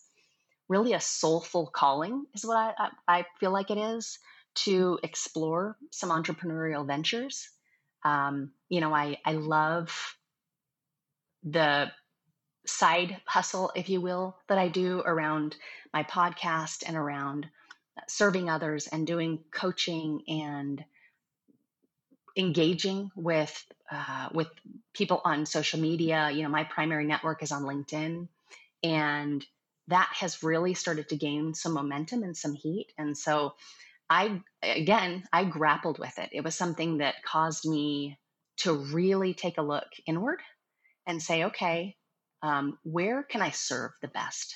really 0.69 0.93
a 0.93 1.01
soulful 1.01 1.67
calling, 1.73 2.25
is 2.35 2.45
what 2.45 2.57
I, 2.57 2.73
I, 3.07 3.19
I 3.19 3.25
feel 3.39 3.51
like 3.51 3.71
it 3.71 3.77
is, 3.77 4.19
to 4.55 4.99
explore 5.01 5.77
some 5.91 6.09
entrepreneurial 6.09 6.85
ventures. 6.85 7.49
Um, 8.05 8.51
you 8.69 8.81
know, 8.81 8.93
I 8.93 9.17
I 9.25 9.33
love 9.33 10.15
the 11.43 11.91
side 12.67 13.19
hustle, 13.25 13.71
if 13.75 13.89
you 13.89 13.99
will, 14.01 14.37
that 14.47 14.57
I 14.57 14.67
do 14.67 15.01
around 15.05 15.55
my 15.93 16.03
podcast 16.03 16.83
and 16.85 16.95
around 16.95 17.47
serving 18.07 18.49
others 18.49 18.87
and 18.87 19.07
doing 19.07 19.39
coaching 19.51 20.21
and 20.27 20.83
engaging 22.35 23.09
with 23.15 23.65
uh, 23.91 24.29
with 24.33 24.47
people 24.93 25.21
on 25.23 25.45
social 25.45 25.79
media. 25.79 26.29
You 26.31 26.43
know, 26.43 26.49
my 26.49 26.63
primary 26.63 27.05
network 27.05 27.41
is 27.43 27.51
on 27.51 27.63
LinkedIn, 27.63 28.27
and 28.83 29.45
that 29.87 30.09
has 30.19 30.43
really 30.43 30.73
started 30.73 31.09
to 31.09 31.15
gain 31.15 31.53
some 31.53 31.73
momentum 31.73 32.23
and 32.23 32.35
some 32.35 32.53
heat. 32.53 32.87
And 32.97 33.17
so, 33.17 33.55
I 34.09 34.41
again, 34.61 35.23
I 35.33 35.45
grappled 35.45 35.99
with 35.99 36.17
it. 36.19 36.29
It 36.31 36.43
was 36.43 36.55
something 36.55 36.97
that 36.97 37.23
caused 37.23 37.65
me 37.65 38.19
to 38.57 38.73
really 38.73 39.33
take 39.33 39.57
a 39.57 39.63
look 39.63 39.87
inward 40.05 40.41
and 41.05 41.21
say, 41.21 41.45
okay, 41.45 41.95
um, 42.41 42.77
where 42.83 43.23
can 43.23 43.41
I 43.41 43.51
serve 43.51 43.91
the 44.01 44.07
best? 44.07 44.55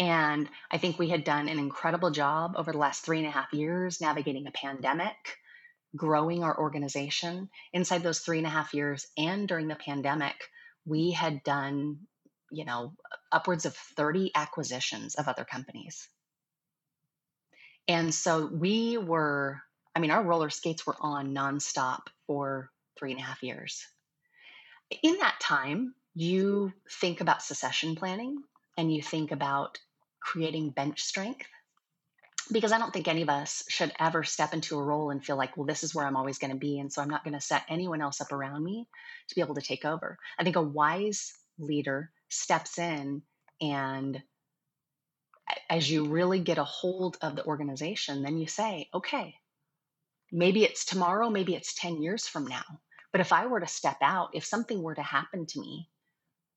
And 0.00 0.48
I 0.70 0.78
think 0.78 0.98
we 0.98 1.08
had 1.08 1.24
done 1.24 1.48
an 1.48 1.58
incredible 1.58 2.10
job 2.10 2.54
over 2.56 2.70
the 2.70 2.78
last 2.78 3.04
three 3.04 3.18
and 3.18 3.26
a 3.26 3.32
half 3.32 3.52
years 3.52 4.00
navigating 4.00 4.46
a 4.46 4.52
pandemic, 4.52 5.16
growing 5.96 6.44
our 6.44 6.56
organization. 6.56 7.50
Inside 7.72 8.02
those 8.02 8.20
three 8.20 8.38
and 8.38 8.46
a 8.46 8.50
half 8.50 8.74
years 8.74 9.06
and 9.16 9.48
during 9.48 9.66
the 9.66 9.74
pandemic, 9.74 10.36
we 10.84 11.10
had 11.10 11.42
done, 11.42 11.98
you 12.50 12.64
know, 12.64 12.94
upwards 13.32 13.66
of 13.66 13.74
30 13.74 14.30
acquisitions 14.34 15.16
of 15.16 15.26
other 15.26 15.44
companies. 15.44 16.08
And 17.88 18.14
so 18.14 18.46
we 18.46 18.98
were, 18.98 19.60
I 19.96 20.00
mean, 20.00 20.10
our 20.10 20.22
roller 20.22 20.50
skates 20.50 20.86
were 20.86 20.96
on 21.00 21.34
nonstop 21.34 22.02
for 22.26 22.70
three 22.98 23.12
and 23.12 23.20
a 23.20 23.24
half 23.24 23.42
years. 23.42 23.84
In 25.02 25.18
that 25.18 25.40
time, 25.40 25.94
you 26.14 26.72
think 27.00 27.20
about 27.20 27.42
succession 27.42 27.96
planning 27.96 28.42
and 28.76 28.94
you 28.94 29.02
think 29.02 29.32
about 29.32 29.78
creating 30.20 30.70
bench 30.70 31.02
strength. 31.02 31.46
because 32.50 32.72
I 32.72 32.78
don't 32.78 32.92
think 32.92 33.08
any 33.08 33.22
of 33.22 33.28
us 33.28 33.64
should 33.68 33.92
ever 33.98 34.24
step 34.24 34.54
into 34.54 34.78
a 34.78 34.82
role 34.82 35.10
and 35.10 35.24
feel 35.24 35.36
like, 35.36 35.56
well, 35.56 35.66
this 35.66 35.84
is 35.84 35.94
where 35.94 36.06
I'm 36.06 36.16
always 36.16 36.38
going 36.38 36.52
to 36.52 36.56
be. 36.56 36.78
And 36.78 36.92
so 36.92 37.02
I'm 37.02 37.10
not 37.10 37.24
going 37.24 37.34
to 37.34 37.40
set 37.40 37.64
anyone 37.68 38.00
else 38.00 38.20
up 38.22 38.32
around 38.32 38.64
me 38.64 38.88
to 39.28 39.34
be 39.34 39.42
able 39.42 39.56
to 39.56 39.60
take 39.60 39.84
over. 39.84 40.18
I 40.38 40.44
think 40.44 40.56
a 40.56 40.62
wise 40.62 41.32
leader 41.58 42.10
steps 42.30 42.78
in 42.78 43.22
and 43.60 44.22
as 45.70 45.90
you 45.90 46.06
really 46.08 46.40
get 46.40 46.58
a 46.58 46.64
hold 46.64 47.16
of 47.22 47.36
the 47.36 47.44
organization, 47.44 48.22
then 48.22 48.38
you 48.38 48.46
say, 48.46 48.88
okay, 48.94 49.34
maybe 50.32 50.64
it's 50.64 50.84
tomorrow, 50.84 51.30
maybe 51.30 51.54
it's 51.54 51.74
10 51.74 52.02
years 52.02 52.26
from 52.26 52.46
now. 52.46 52.64
But 53.12 53.20
if 53.22 53.32
I 53.32 53.46
were 53.46 53.60
to 53.60 53.66
step 53.66 53.98
out, 54.02 54.30
if 54.34 54.44
something 54.44 54.82
were 54.82 54.94
to 54.94 55.02
happen 55.02 55.46
to 55.46 55.60
me, 55.60 55.88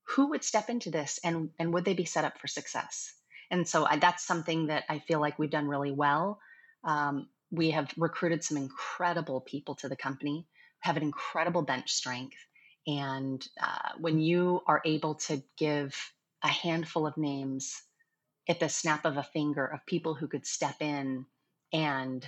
who 0.03 0.29
would 0.29 0.43
step 0.43 0.69
into 0.69 0.91
this 0.91 1.19
and, 1.23 1.51
and 1.59 1.73
would 1.73 1.85
they 1.85 1.93
be 1.93 2.05
set 2.05 2.25
up 2.25 2.37
for 2.39 2.47
success? 2.47 3.13
And 3.51 3.67
so 3.67 3.85
I, 3.85 3.97
that's 3.97 4.25
something 4.25 4.67
that 4.67 4.85
I 4.89 4.99
feel 4.99 5.19
like 5.19 5.37
we've 5.37 5.51
done 5.51 5.67
really 5.67 5.91
well. 5.91 6.39
Um, 6.83 7.27
we 7.51 7.71
have 7.71 7.93
recruited 7.97 8.43
some 8.43 8.57
incredible 8.57 9.41
people 9.41 9.75
to 9.75 9.89
the 9.89 9.95
company, 9.95 10.47
have 10.79 10.97
an 10.97 11.03
incredible 11.03 11.61
bench 11.61 11.91
strength. 11.91 12.37
And 12.87 13.45
uh, 13.61 13.89
when 13.99 14.19
you 14.19 14.61
are 14.65 14.81
able 14.85 15.15
to 15.15 15.43
give 15.57 15.93
a 16.43 16.47
handful 16.47 17.05
of 17.05 17.17
names 17.17 17.83
at 18.49 18.59
the 18.59 18.69
snap 18.69 19.05
of 19.05 19.17
a 19.17 19.23
finger 19.23 19.65
of 19.65 19.85
people 19.85 20.15
who 20.15 20.27
could 20.27 20.47
step 20.47 20.75
in 20.79 21.25
and 21.73 22.25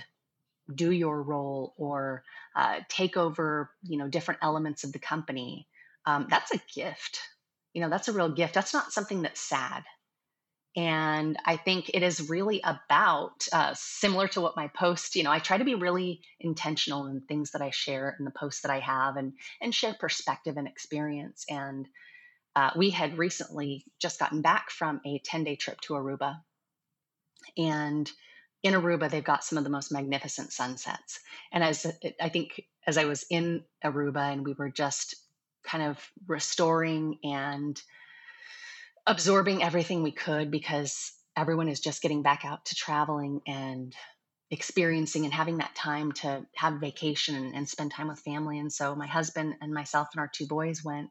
do 0.72 0.90
your 0.90 1.22
role 1.22 1.74
or 1.76 2.22
uh, 2.56 2.80
take 2.88 3.16
over 3.16 3.70
you 3.82 3.98
know 3.98 4.08
different 4.08 4.40
elements 4.42 4.84
of 4.84 4.92
the 4.92 4.98
company 4.98 5.68
um, 6.06 6.26
that's 6.30 6.54
a 6.54 6.60
gift 6.74 7.20
you 7.74 7.82
know 7.82 7.90
that's 7.90 8.08
a 8.08 8.12
real 8.12 8.30
gift 8.30 8.54
that's 8.54 8.72
not 8.72 8.92
something 8.92 9.22
that's 9.22 9.40
sad 9.40 9.84
and 10.76 11.36
i 11.44 11.56
think 11.56 11.90
it 11.94 12.02
is 12.02 12.28
really 12.28 12.60
about 12.64 13.46
uh, 13.52 13.72
similar 13.74 14.28
to 14.28 14.40
what 14.40 14.56
my 14.56 14.68
post 14.68 15.16
you 15.16 15.22
know 15.22 15.30
i 15.30 15.38
try 15.38 15.56
to 15.56 15.64
be 15.64 15.74
really 15.74 16.20
intentional 16.40 17.06
in 17.06 17.20
things 17.20 17.52
that 17.52 17.62
i 17.62 17.70
share 17.70 18.16
in 18.18 18.24
the 18.24 18.30
posts 18.30 18.62
that 18.62 18.72
i 18.72 18.80
have 18.80 19.16
and 19.16 19.32
and 19.60 19.74
share 19.74 19.94
perspective 19.94 20.56
and 20.56 20.68
experience. 20.68 21.44
And 21.48 21.88
uh, 22.56 22.70
we 22.76 22.90
had 22.90 23.18
recently 23.18 23.84
just 24.00 24.18
gotten 24.18 24.42
back 24.42 24.70
from 24.70 25.00
a 25.04 25.20
10 25.24 25.44
day 25.44 25.56
trip 25.56 25.80
to 25.82 25.94
aruba. 25.94 26.36
And 27.56 28.10
in 28.62 28.74
aruba 28.74 29.10
they've 29.10 29.22
got 29.24 29.44
some 29.44 29.58
of 29.58 29.64
the 29.64 29.70
most 29.70 29.92
magnificent 29.92 30.52
sunsets. 30.52 31.20
And 31.52 31.62
as 31.62 31.86
i 32.20 32.28
think 32.28 32.62
as 32.86 32.96
i 32.98 33.04
was 33.04 33.24
in 33.30 33.64
aruba 33.84 34.32
and 34.32 34.44
we 34.44 34.54
were 34.54 34.70
just 34.70 35.16
kind 35.64 35.84
of 35.84 36.10
restoring 36.26 37.18
and 37.24 37.80
absorbing 39.06 39.62
everything 39.62 40.02
we 40.02 40.12
could 40.12 40.50
because 40.50 41.12
everyone 41.36 41.68
is 41.68 41.80
just 41.80 42.02
getting 42.02 42.22
back 42.22 42.44
out 42.44 42.64
to 42.66 42.74
traveling 42.74 43.40
and 43.46 43.94
experiencing 44.50 45.24
and 45.24 45.34
having 45.34 45.58
that 45.58 45.74
time 45.74 46.12
to 46.12 46.46
have 46.54 46.80
vacation 46.80 47.52
and, 47.54 47.68
spend 47.68 47.90
time 47.90 48.08
with 48.08 48.20
family. 48.20 48.58
And 48.58 48.72
so 48.72 48.94
my 48.94 49.06
husband 49.06 49.54
and 49.60 49.72
myself 49.72 50.08
and 50.12 50.20
our 50.20 50.30
two 50.32 50.46
boys 50.46 50.84
went 50.84 51.10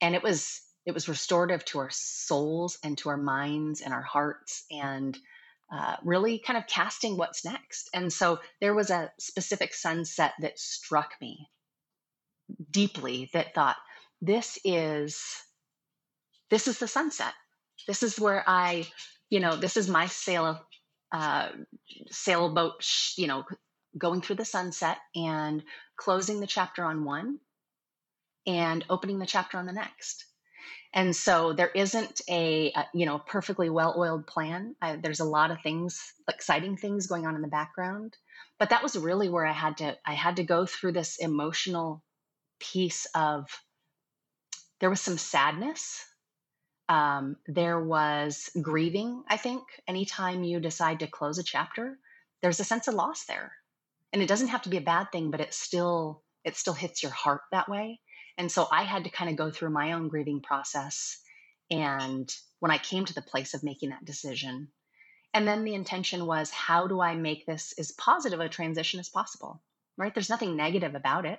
and 0.00 0.14
it 0.14 0.22
was 0.22 0.62
it 0.86 0.92
was 0.92 1.08
restorative 1.08 1.64
to 1.66 1.78
our 1.78 1.90
souls 1.90 2.78
and 2.82 2.96
to 2.98 3.10
our 3.10 3.16
minds 3.16 3.82
and 3.82 3.92
our 3.92 4.02
hearts 4.02 4.64
and 4.70 5.16
uh, 5.72 5.96
really 6.02 6.38
kind 6.38 6.58
of 6.58 6.66
casting 6.66 7.16
what's 7.16 7.44
next. 7.44 7.90
And 7.94 8.12
so 8.12 8.40
there 8.60 8.74
was 8.74 8.90
a 8.90 9.12
specific 9.20 9.74
sunset 9.74 10.32
that 10.40 10.58
struck 10.58 11.12
me 11.20 11.48
deeply 12.70 13.30
that 13.34 13.54
thought 13.54 13.76
this 14.20 14.58
is 14.64 15.22
this 16.50 16.68
is 16.68 16.78
the 16.78 16.88
sunset. 16.88 17.32
This 17.86 18.02
is 18.02 18.20
where 18.20 18.44
I, 18.46 18.86
you 19.30 19.40
know, 19.40 19.56
this 19.56 19.76
is 19.76 19.88
my 19.88 20.06
sail, 20.06 20.60
uh, 21.12 21.48
sailboat, 22.10 22.84
you 23.16 23.26
know, 23.26 23.44
going 23.96 24.20
through 24.20 24.36
the 24.36 24.44
sunset 24.44 24.98
and 25.14 25.62
closing 25.96 26.40
the 26.40 26.46
chapter 26.46 26.84
on 26.84 27.04
one 27.04 27.38
and 28.46 28.84
opening 28.90 29.18
the 29.18 29.26
chapter 29.26 29.58
on 29.58 29.66
the 29.66 29.72
next. 29.72 30.26
And 30.92 31.14
so 31.14 31.52
there 31.52 31.68
isn't 31.68 32.20
a, 32.28 32.72
a 32.74 32.86
you 32.92 33.06
know 33.06 33.18
perfectly 33.18 33.70
well-oiled 33.70 34.26
plan. 34.26 34.74
I, 34.82 34.96
there's 34.96 35.20
a 35.20 35.24
lot 35.24 35.52
of 35.52 35.62
things, 35.62 36.12
exciting 36.28 36.76
things 36.76 37.06
going 37.06 37.26
on 37.26 37.36
in 37.36 37.42
the 37.42 37.48
background, 37.48 38.16
but 38.58 38.70
that 38.70 38.82
was 38.82 38.96
really 38.96 39.28
where 39.28 39.46
I 39.46 39.52
had 39.52 39.76
to 39.78 39.96
I 40.04 40.14
had 40.14 40.36
to 40.36 40.44
go 40.44 40.66
through 40.66 40.92
this 40.92 41.18
emotional 41.18 42.02
piece 42.58 43.06
of 43.14 43.46
there 44.80 44.90
was 44.90 45.00
some 45.00 45.18
sadness 45.18 46.04
um, 46.90 47.36
there 47.46 47.80
was 47.80 48.50
grieving, 48.60 49.22
I 49.28 49.36
think. 49.36 49.62
Anytime 49.86 50.42
you 50.42 50.58
decide 50.58 50.98
to 51.00 51.06
close 51.06 51.38
a 51.38 51.44
chapter, 51.44 51.96
there's 52.42 52.58
a 52.58 52.64
sense 52.64 52.88
of 52.88 52.94
loss 52.94 53.26
there. 53.26 53.52
And 54.12 54.20
it 54.20 54.26
doesn't 54.26 54.48
have 54.48 54.62
to 54.62 54.68
be 54.68 54.76
a 54.76 54.82
bad 54.82 55.12
thing, 55.12 55.30
but 55.30 55.40
it 55.40 55.54
still 55.54 56.24
it 56.42 56.56
still 56.56 56.74
hits 56.74 57.00
your 57.00 57.12
heart 57.12 57.42
that 57.52 57.68
way. 57.68 58.00
And 58.36 58.50
so 58.50 58.66
I 58.72 58.82
had 58.82 59.04
to 59.04 59.10
kind 59.10 59.30
of 59.30 59.36
go 59.36 59.52
through 59.52 59.70
my 59.70 59.92
own 59.92 60.08
grieving 60.08 60.40
process. 60.40 61.18
And 61.70 62.28
when 62.58 62.72
I 62.72 62.78
came 62.78 63.04
to 63.04 63.14
the 63.14 63.22
place 63.22 63.54
of 63.54 63.62
making 63.62 63.90
that 63.90 64.04
decision, 64.04 64.68
and 65.32 65.46
then 65.46 65.62
the 65.62 65.74
intention 65.74 66.26
was, 66.26 66.50
how 66.50 66.88
do 66.88 67.00
I 67.00 67.14
make 67.14 67.46
this 67.46 67.72
as 67.78 67.92
positive 67.92 68.40
a 68.40 68.48
transition 68.48 68.98
as 68.98 69.08
possible? 69.08 69.62
Right? 69.96 70.12
There's 70.12 70.30
nothing 70.30 70.56
negative 70.56 70.96
about 70.96 71.24
it. 71.24 71.38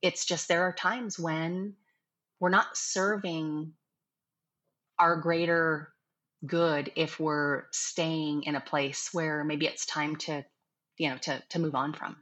It's 0.00 0.24
just 0.24 0.48
there 0.48 0.64
are 0.64 0.72
times 0.72 1.20
when 1.20 1.74
we're 2.40 2.48
not 2.48 2.76
serving 2.76 3.74
our 4.98 5.16
greater 5.16 5.88
good 6.46 6.92
if 6.96 7.20
we're 7.20 7.64
staying 7.70 8.42
in 8.44 8.56
a 8.56 8.60
place 8.60 9.10
where 9.12 9.44
maybe 9.44 9.66
it's 9.66 9.86
time 9.86 10.16
to 10.16 10.44
you 10.98 11.08
know 11.08 11.16
to 11.18 11.42
to 11.50 11.58
move 11.58 11.74
on 11.74 11.92
from. 11.92 12.16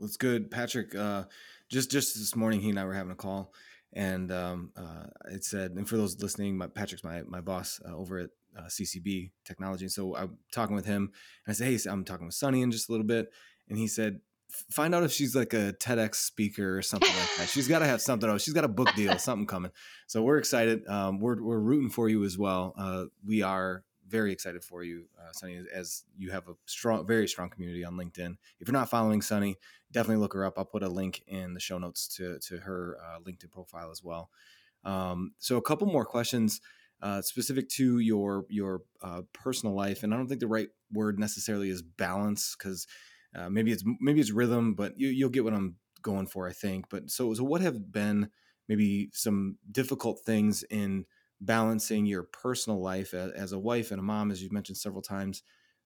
That's 0.00 0.16
good 0.16 0.50
patrick 0.50 0.94
uh 0.94 1.24
just 1.70 1.90
just 1.90 2.14
this 2.14 2.36
morning 2.36 2.60
he 2.60 2.70
and 2.70 2.78
i 2.78 2.84
were 2.84 2.94
having 2.94 3.12
a 3.12 3.16
call 3.16 3.52
and 3.92 4.30
um 4.30 4.70
uh 4.76 5.06
it 5.30 5.44
said 5.44 5.72
and 5.72 5.88
for 5.88 5.96
those 5.96 6.20
listening 6.22 6.56
my 6.56 6.66
patrick's 6.66 7.04
my 7.04 7.22
my 7.22 7.40
boss 7.40 7.80
uh, 7.86 7.94
over 7.94 8.18
at 8.18 8.30
uh, 8.56 8.66
ccb 8.66 9.30
technology 9.44 9.84
and 9.84 9.92
so 9.92 10.16
i'm 10.16 10.38
talking 10.52 10.76
with 10.76 10.86
him 10.86 11.10
and 11.46 11.52
i 11.52 11.52
said 11.52 11.66
hey 11.66 11.90
i'm 11.90 12.04
talking 12.04 12.26
with 12.26 12.34
Sonnie 12.34 12.62
in 12.62 12.70
just 12.70 12.88
a 12.88 12.92
little 12.92 13.06
bit 13.06 13.30
and 13.68 13.78
he 13.78 13.86
said 13.86 14.20
find 14.50 14.94
out 14.94 15.02
if 15.02 15.12
she's 15.12 15.34
like 15.34 15.52
a 15.52 15.74
TEDx 15.74 16.16
speaker 16.16 16.78
or 16.78 16.82
something 16.82 17.08
like 17.08 17.36
that. 17.38 17.48
She's 17.48 17.68
got 17.68 17.80
to 17.80 17.86
have 17.86 18.00
something. 18.00 18.28
Else. 18.28 18.42
She's 18.42 18.54
got 18.54 18.64
a 18.64 18.68
book 18.68 18.92
deal, 18.94 19.18
something 19.18 19.46
coming. 19.46 19.70
So 20.06 20.22
we're 20.22 20.38
excited. 20.38 20.86
Um, 20.88 21.20
we're 21.20 21.42
we're 21.42 21.58
rooting 21.58 21.90
for 21.90 22.08
you 22.08 22.24
as 22.24 22.38
well. 22.38 22.74
Uh, 22.76 23.04
we 23.26 23.42
are 23.42 23.84
very 24.08 24.32
excited 24.32 24.64
for 24.64 24.82
you, 24.82 25.04
uh, 25.18 25.32
Sonnie, 25.32 25.62
as 25.74 26.04
you 26.16 26.30
have 26.30 26.48
a 26.48 26.54
strong, 26.64 27.06
very 27.06 27.28
strong 27.28 27.50
community 27.50 27.84
on 27.84 27.94
LinkedIn. 27.94 28.36
If 28.58 28.66
you're 28.66 28.72
not 28.72 28.88
following 28.88 29.20
Sonnie, 29.20 29.56
definitely 29.92 30.22
look 30.22 30.32
her 30.32 30.44
up. 30.44 30.54
I'll 30.56 30.64
put 30.64 30.82
a 30.82 30.88
link 30.88 31.22
in 31.26 31.54
the 31.54 31.60
show 31.60 31.78
notes 31.78 32.08
to 32.16 32.38
to 32.48 32.58
her 32.58 32.96
uh, 33.04 33.20
LinkedIn 33.20 33.50
profile 33.50 33.90
as 33.90 34.02
well. 34.02 34.30
Um, 34.84 35.32
so 35.38 35.56
a 35.56 35.62
couple 35.62 35.86
more 35.86 36.04
questions. 36.04 36.60
Uh, 37.00 37.22
specific 37.22 37.68
to 37.68 38.00
your 38.00 38.44
your 38.48 38.82
uh, 39.02 39.22
personal 39.32 39.74
life, 39.74 40.02
and 40.02 40.12
I 40.12 40.16
don't 40.16 40.26
think 40.26 40.40
the 40.40 40.48
right 40.48 40.68
word 40.92 41.18
necessarily 41.18 41.70
is 41.70 41.80
balance 41.80 42.56
because 42.58 42.88
uh, 43.34 43.48
maybe 43.48 43.72
it's 43.72 43.84
maybe 44.00 44.20
it's 44.20 44.32
rhythm, 44.32 44.74
but 44.74 44.98
you, 44.98 45.08
you'll 45.08 45.30
get 45.30 45.44
what 45.44 45.54
I'm 45.54 45.76
going 46.02 46.26
for, 46.26 46.48
I 46.48 46.52
think. 46.52 46.86
But 46.88 47.10
so 47.10 47.34
so 47.34 47.44
what 47.44 47.60
have 47.60 47.92
been 47.92 48.30
maybe 48.68 49.10
some 49.12 49.56
difficult 49.70 50.20
things 50.24 50.62
in 50.70 51.04
balancing 51.40 52.06
your 52.06 52.24
personal 52.24 52.82
life 52.82 53.14
as, 53.14 53.32
as 53.32 53.52
a 53.52 53.58
wife 53.58 53.90
and 53.90 54.00
a 54.00 54.02
mom, 54.02 54.30
as 54.30 54.42
you've 54.42 54.52
mentioned 54.52 54.78
several 54.78 55.02
times, 55.02 55.42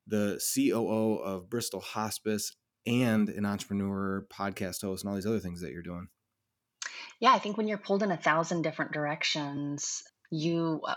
the 0.06 0.40
COO 0.54 1.16
of 1.16 1.50
Bristol 1.50 1.80
Hospice 1.80 2.56
and 2.86 3.28
an 3.28 3.44
entrepreneur, 3.44 4.26
podcast 4.32 4.82
host, 4.82 5.04
and 5.04 5.10
all 5.10 5.14
these 5.14 5.26
other 5.26 5.38
things 5.38 5.60
that 5.60 5.70
you're 5.70 5.82
doing? 5.82 6.08
Yeah, 7.20 7.32
I 7.32 7.38
think 7.38 7.56
when 7.56 7.68
you're 7.68 7.78
pulled 7.78 8.02
in 8.02 8.10
a 8.10 8.16
thousand 8.16 8.62
different 8.62 8.92
directions, 8.92 10.02
you. 10.30 10.80
Uh, 10.86 10.94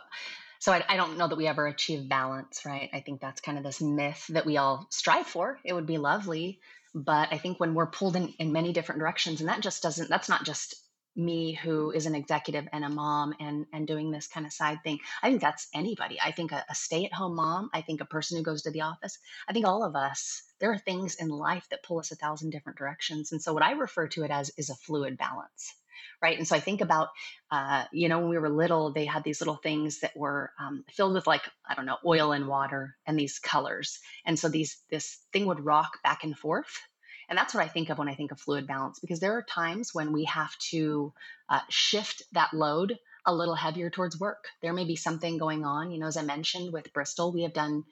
so 0.66 0.72
I, 0.72 0.84
I, 0.90 0.96
don't 0.98 1.20
know 1.20 1.28
that 1.28 1.36
we 1.36 1.46
ever 1.46 1.68
achieve 1.68 2.10
balance, 2.10 2.66
right? 2.66 2.90
I 2.92 3.00
think 3.00 3.22
that's 3.22 3.40
kind 3.40 3.60
of 3.60 3.64
this 3.64 3.82
myth 3.82 4.26
that 4.30 4.48
we 4.48 4.58
all 4.58 4.88
strive 4.90 5.28
for. 5.28 5.60
It 5.64 5.74
would 5.74 5.86
be 5.86 6.00
lovely, 6.00 6.60
but 6.96 7.32
I 7.32 7.38
think 7.38 7.60
when 7.60 7.76
we're 7.76 7.86
pulled 7.86 8.16
in, 8.16 8.30
in 8.40 8.52
many 8.52 8.74
different 8.74 8.98
directions, 8.98 9.42
and 9.42 9.50
that 9.50 9.62
just 9.62 9.84
doesn't. 9.84 10.10
That's 10.10 10.28
not 10.28 10.44
just 10.44 10.74
me 11.16 11.54
who 11.54 11.92
is 11.92 12.08
an 12.08 12.16
executive 12.16 12.68
and 12.74 12.84
a 12.84 12.90
mom 12.90 13.36
and 13.40 13.68
and 13.74 13.88
doing 13.88 14.10
this 14.10 14.28
kind 14.28 14.46
of 14.46 14.52
side 14.52 14.80
thing 14.84 15.00
i 15.24 15.30
think 15.30 15.40
that's 15.40 15.70
anybody 15.74 16.20
i 16.22 16.30
think 16.30 16.52
a, 16.52 16.66
a 16.70 16.76
stay-at-home 16.76 17.34
mom 17.34 17.70
i 17.74 17.80
think 17.80 18.02
a 18.02 18.06
person 18.06 18.36
who 18.36 18.44
goes 18.44 18.64
to 18.64 18.72
the 18.72 18.82
office 18.82 19.18
i 19.48 19.54
think 19.54 19.66
all 19.66 19.86
of 19.86 19.96
us 19.96 20.44
there 20.60 20.74
are 20.74 20.78
things 20.78 21.16
in 21.16 21.30
life 21.30 21.66
that 21.70 21.84
pull 21.84 22.00
us 22.00 22.12
a 22.12 22.18
thousand 22.18 22.50
different 22.50 22.78
directions 22.78 23.32
and 23.32 23.42
so 23.42 23.54
what 23.54 23.64
i 23.64 23.72
refer 23.72 24.10
to 24.10 24.24
it 24.24 24.30
as 24.30 24.52
is 24.58 24.70
a 24.70 24.76
fluid 24.76 25.18
balance 25.18 25.74
right? 26.22 26.38
And 26.38 26.48
so 26.48 26.56
I 26.56 26.60
think 26.60 26.82
about, 26.82 27.10
uh, 27.52 27.86
you 27.92 28.10
know, 28.10 28.20
when 28.20 28.30
we 28.30 28.38
were 28.38 28.50
little, 28.50 28.92
they 28.92 29.06
had 29.06 29.24
these 29.24 29.42
little 29.42 29.56
things 29.56 30.00
that 30.00 30.16
were 30.16 30.52
um, 30.60 30.84
filled 30.92 31.14
with 31.14 31.28
like 31.28 31.44
I 31.68 31.76
don't 31.76 31.86
know, 31.86 31.98
oil 32.06 32.32
and 32.32 32.48
water 32.48 32.96
and 33.06 33.18
these 33.18 33.40
colors, 33.40 34.00
and 34.26 34.38
so 34.38 34.50
these 34.50 34.78
this 34.90 35.18
thing 35.34 35.46
would 35.46 35.66
rock 35.66 36.02
back 36.04 36.24
and 36.24 36.38
forth. 36.38 36.80
And 37.28 37.38
that's 37.38 37.56
what 37.56 37.64
I 37.64 37.68
think 37.68 37.90
of 37.90 37.98
when 37.98 38.08
I 38.08 38.14
think 38.14 38.32
of 38.32 38.40
fluid 38.40 38.68
balance, 38.68 39.00
because 39.00 39.20
there 39.20 39.34
are 39.34 39.44
times 39.44 39.94
when 39.94 40.14
we 40.14 40.26
have 40.26 40.56
to 40.70 41.12
uh, 41.50 41.62
shift 41.70 42.22
that 42.34 42.54
load 42.54 42.98
a 43.26 43.34
little 43.34 43.56
heavier 43.56 43.90
towards 43.90 44.20
work. 44.20 44.46
There 44.62 44.74
may 44.74 44.86
be 44.86 44.96
something 44.96 45.38
going 45.38 45.66
on. 45.66 45.92
You 45.92 46.00
know, 46.00 46.08
as 46.08 46.18
I 46.18 46.22
mentioned 46.22 46.72
with 46.72 46.94
Bristol, 46.94 47.34
we 47.34 47.42
have 47.42 47.54
done 47.54 47.84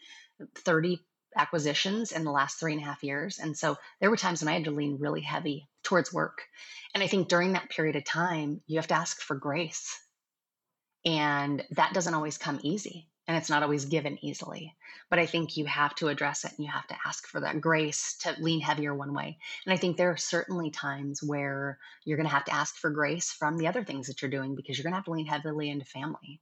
30 0.55 0.99
acquisitions 1.35 2.11
in 2.11 2.23
the 2.23 2.31
last 2.31 2.59
three 2.59 2.73
and 2.73 2.81
a 2.81 2.85
half 2.85 3.03
years. 3.03 3.39
And 3.39 3.57
so 3.57 3.77
there 3.99 4.09
were 4.09 4.17
times 4.17 4.41
when 4.41 4.49
I 4.49 4.53
had 4.53 4.65
to 4.65 4.71
lean 4.71 4.99
really 4.99 5.21
heavy 5.21 5.67
towards 5.83 6.13
work. 6.13 6.43
And 6.93 7.03
I 7.03 7.07
think 7.07 7.27
during 7.27 7.53
that 7.53 7.69
period 7.69 7.95
of 7.95 8.05
time, 8.05 8.61
you 8.67 8.77
have 8.77 8.87
to 8.87 8.95
ask 8.95 9.21
for 9.21 9.35
grace. 9.35 9.99
And 11.05 11.63
that 11.71 11.93
doesn't 11.93 12.13
always 12.13 12.37
come 12.37 12.59
easy 12.63 13.09
and 13.27 13.37
it's 13.37 13.49
not 13.49 13.63
always 13.63 13.85
given 13.85 14.17
easily. 14.21 14.75
But 15.09 15.19
I 15.19 15.25
think 15.25 15.55
you 15.55 15.65
have 15.65 15.95
to 15.95 16.07
address 16.07 16.43
it 16.43 16.51
and 16.57 16.65
you 16.65 16.71
have 16.71 16.87
to 16.87 16.97
ask 17.05 17.27
for 17.27 17.41
that 17.41 17.61
grace 17.61 18.17
to 18.21 18.35
lean 18.39 18.61
heavier 18.61 18.93
one 18.93 19.13
way. 19.13 19.37
And 19.65 19.73
I 19.73 19.77
think 19.77 19.95
there 19.95 20.11
are 20.11 20.17
certainly 20.17 20.71
times 20.71 21.21
where 21.23 21.79
you're 22.03 22.17
going 22.17 22.27
to 22.27 22.33
have 22.35 22.45
to 22.45 22.53
ask 22.53 22.75
for 22.75 22.89
grace 22.89 23.31
from 23.31 23.57
the 23.57 23.67
other 23.67 23.83
things 23.83 24.07
that 24.07 24.21
you're 24.21 24.31
doing 24.31 24.55
because 24.55 24.77
you're 24.77 24.83
going 24.83 24.93
to 24.93 24.97
have 24.97 25.05
to 25.05 25.11
lean 25.11 25.25
heavily 25.25 25.69
into 25.69 25.85
family. 25.85 26.41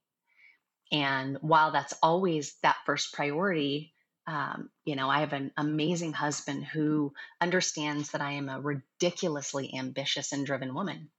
And 0.91 1.37
while 1.41 1.71
that's 1.71 1.93
always 2.01 2.55
that 2.63 2.77
first 2.85 3.13
priority, 3.13 3.93
um, 4.27 4.69
you 4.85 4.95
know, 4.95 5.09
I 5.09 5.21
have 5.21 5.33
an 5.33 5.51
amazing 5.57 6.13
husband 6.13 6.63
who 6.63 7.13
understands 7.39 8.11
that 8.11 8.21
I 8.21 8.33
am 8.33 8.49
a 8.49 8.61
ridiculously 8.61 9.73
ambitious 9.75 10.31
and 10.31 10.45
driven 10.45 10.73
woman. 10.73 11.09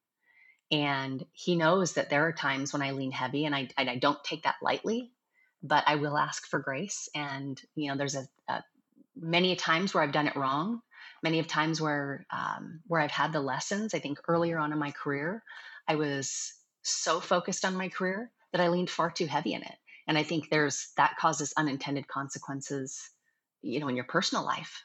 And 0.70 1.24
he 1.32 1.56
knows 1.56 1.94
that 1.94 2.08
there 2.08 2.26
are 2.26 2.32
times 2.32 2.72
when 2.72 2.82
I 2.82 2.92
lean 2.92 3.12
heavy 3.12 3.44
and 3.44 3.54
I, 3.54 3.68
and 3.76 3.90
I 3.90 3.96
don't 3.96 4.22
take 4.24 4.44
that 4.44 4.56
lightly 4.62 5.12
but 5.62 5.84
I 5.86 5.96
will 5.96 6.18
ask 6.18 6.46
for 6.46 6.58
grace. 6.58 7.08
And 7.14 7.60
you 7.74 7.88
know, 7.88 7.96
there's 7.96 8.16
a, 8.16 8.26
a 8.48 8.64
many 9.16 9.54
times 9.56 9.94
where 9.94 10.02
I've 10.02 10.12
done 10.12 10.26
it 10.26 10.36
wrong, 10.36 10.80
many 11.22 11.38
of 11.38 11.46
times 11.46 11.80
where 11.80 12.26
um, 12.30 12.80
where 12.86 13.00
I've 13.00 13.10
had 13.10 13.32
the 13.32 13.40
lessons. 13.40 13.94
I 13.94 14.00
think 14.00 14.18
earlier 14.28 14.58
on 14.58 14.72
in 14.72 14.78
my 14.78 14.90
career, 14.90 15.42
I 15.86 15.96
was 15.96 16.54
so 16.82 17.20
focused 17.20 17.64
on 17.64 17.76
my 17.76 17.88
career 17.88 18.30
that 18.52 18.60
I 18.60 18.68
leaned 18.68 18.90
far 18.90 19.10
too 19.10 19.26
heavy 19.26 19.54
in 19.54 19.62
it, 19.62 19.76
and 20.08 20.18
I 20.18 20.22
think 20.22 20.50
there's 20.50 20.88
that 20.96 21.16
causes 21.18 21.54
unintended 21.56 22.08
consequences, 22.08 23.00
you 23.62 23.80
know, 23.80 23.88
in 23.88 23.96
your 23.96 24.04
personal 24.04 24.44
life. 24.44 24.82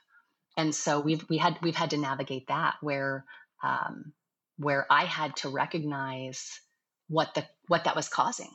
And 0.58 0.74
so 0.74 1.00
we've 1.00 1.26
we 1.30 1.38
had 1.38 1.58
we've 1.62 1.76
had 1.76 1.92
to 1.92 1.98
navigate 1.98 2.48
that 2.48 2.76
where 2.82 3.26
um, 3.64 4.14
where 4.58 4.86
I 4.90 5.06
had 5.06 5.36
to 5.38 5.50
recognize 5.50 6.60
what 7.08 7.34
the 7.36 7.46
what 7.68 7.86
that 7.86 7.96
was 7.96 8.10
causing 8.10 8.50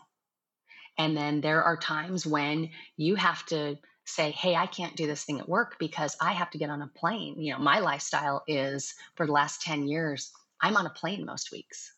and 0.99 1.17
then 1.17 1.41
there 1.41 1.63
are 1.63 1.77
times 1.77 2.27
when 2.27 2.71
you 2.97 3.15
have 3.15 3.45
to 3.47 3.79
say, 4.05 4.31
hey, 4.33 4.55
I 4.55 4.67
can't 4.67 4.97
do 4.97 5.07
this 5.07 5.25
thing 5.25 5.41
at 5.41 5.49
work 5.49 5.77
because 5.79 6.17
I 6.21 6.33
have 6.33 6.51
to 6.51 6.59
get 6.59 6.71
on 6.71 6.83
a 6.83 6.89
plane. 6.89 7.41
You 7.41 7.53
know, 7.55 7.59
my 7.59 7.79
lifestyle 7.79 8.43
is 8.47 8.95
for 9.17 9.27
the 9.27 9.33
last 9.33 9.63
10 9.63 9.87
years, 9.87 10.33
I'm 10.61 10.77
on 10.77 10.87
a 10.87 10.91
plane 10.91 11.25
most 11.25 11.53
weeks. 11.53 11.93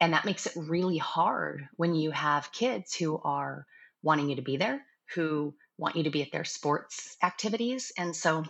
And 0.00 0.14
that 0.14 0.24
makes 0.24 0.46
it 0.46 0.54
really 0.56 0.96
hard 0.96 1.68
when 1.76 1.94
you 1.94 2.10
have 2.10 2.52
kids 2.52 2.94
who 2.94 3.20
are 3.22 3.66
wanting 4.02 4.30
you 4.30 4.36
to 4.36 4.42
be 4.42 4.56
there, 4.56 4.80
who 5.14 5.54
want 5.76 5.96
you 5.96 6.04
to 6.04 6.10
be 6.10 6.22
at 6.22 6.32
their 6.32 6.44
sports 6.44 7.16
activities. 7.22 7.92
And 7.98 8.16
so 8.16 8.44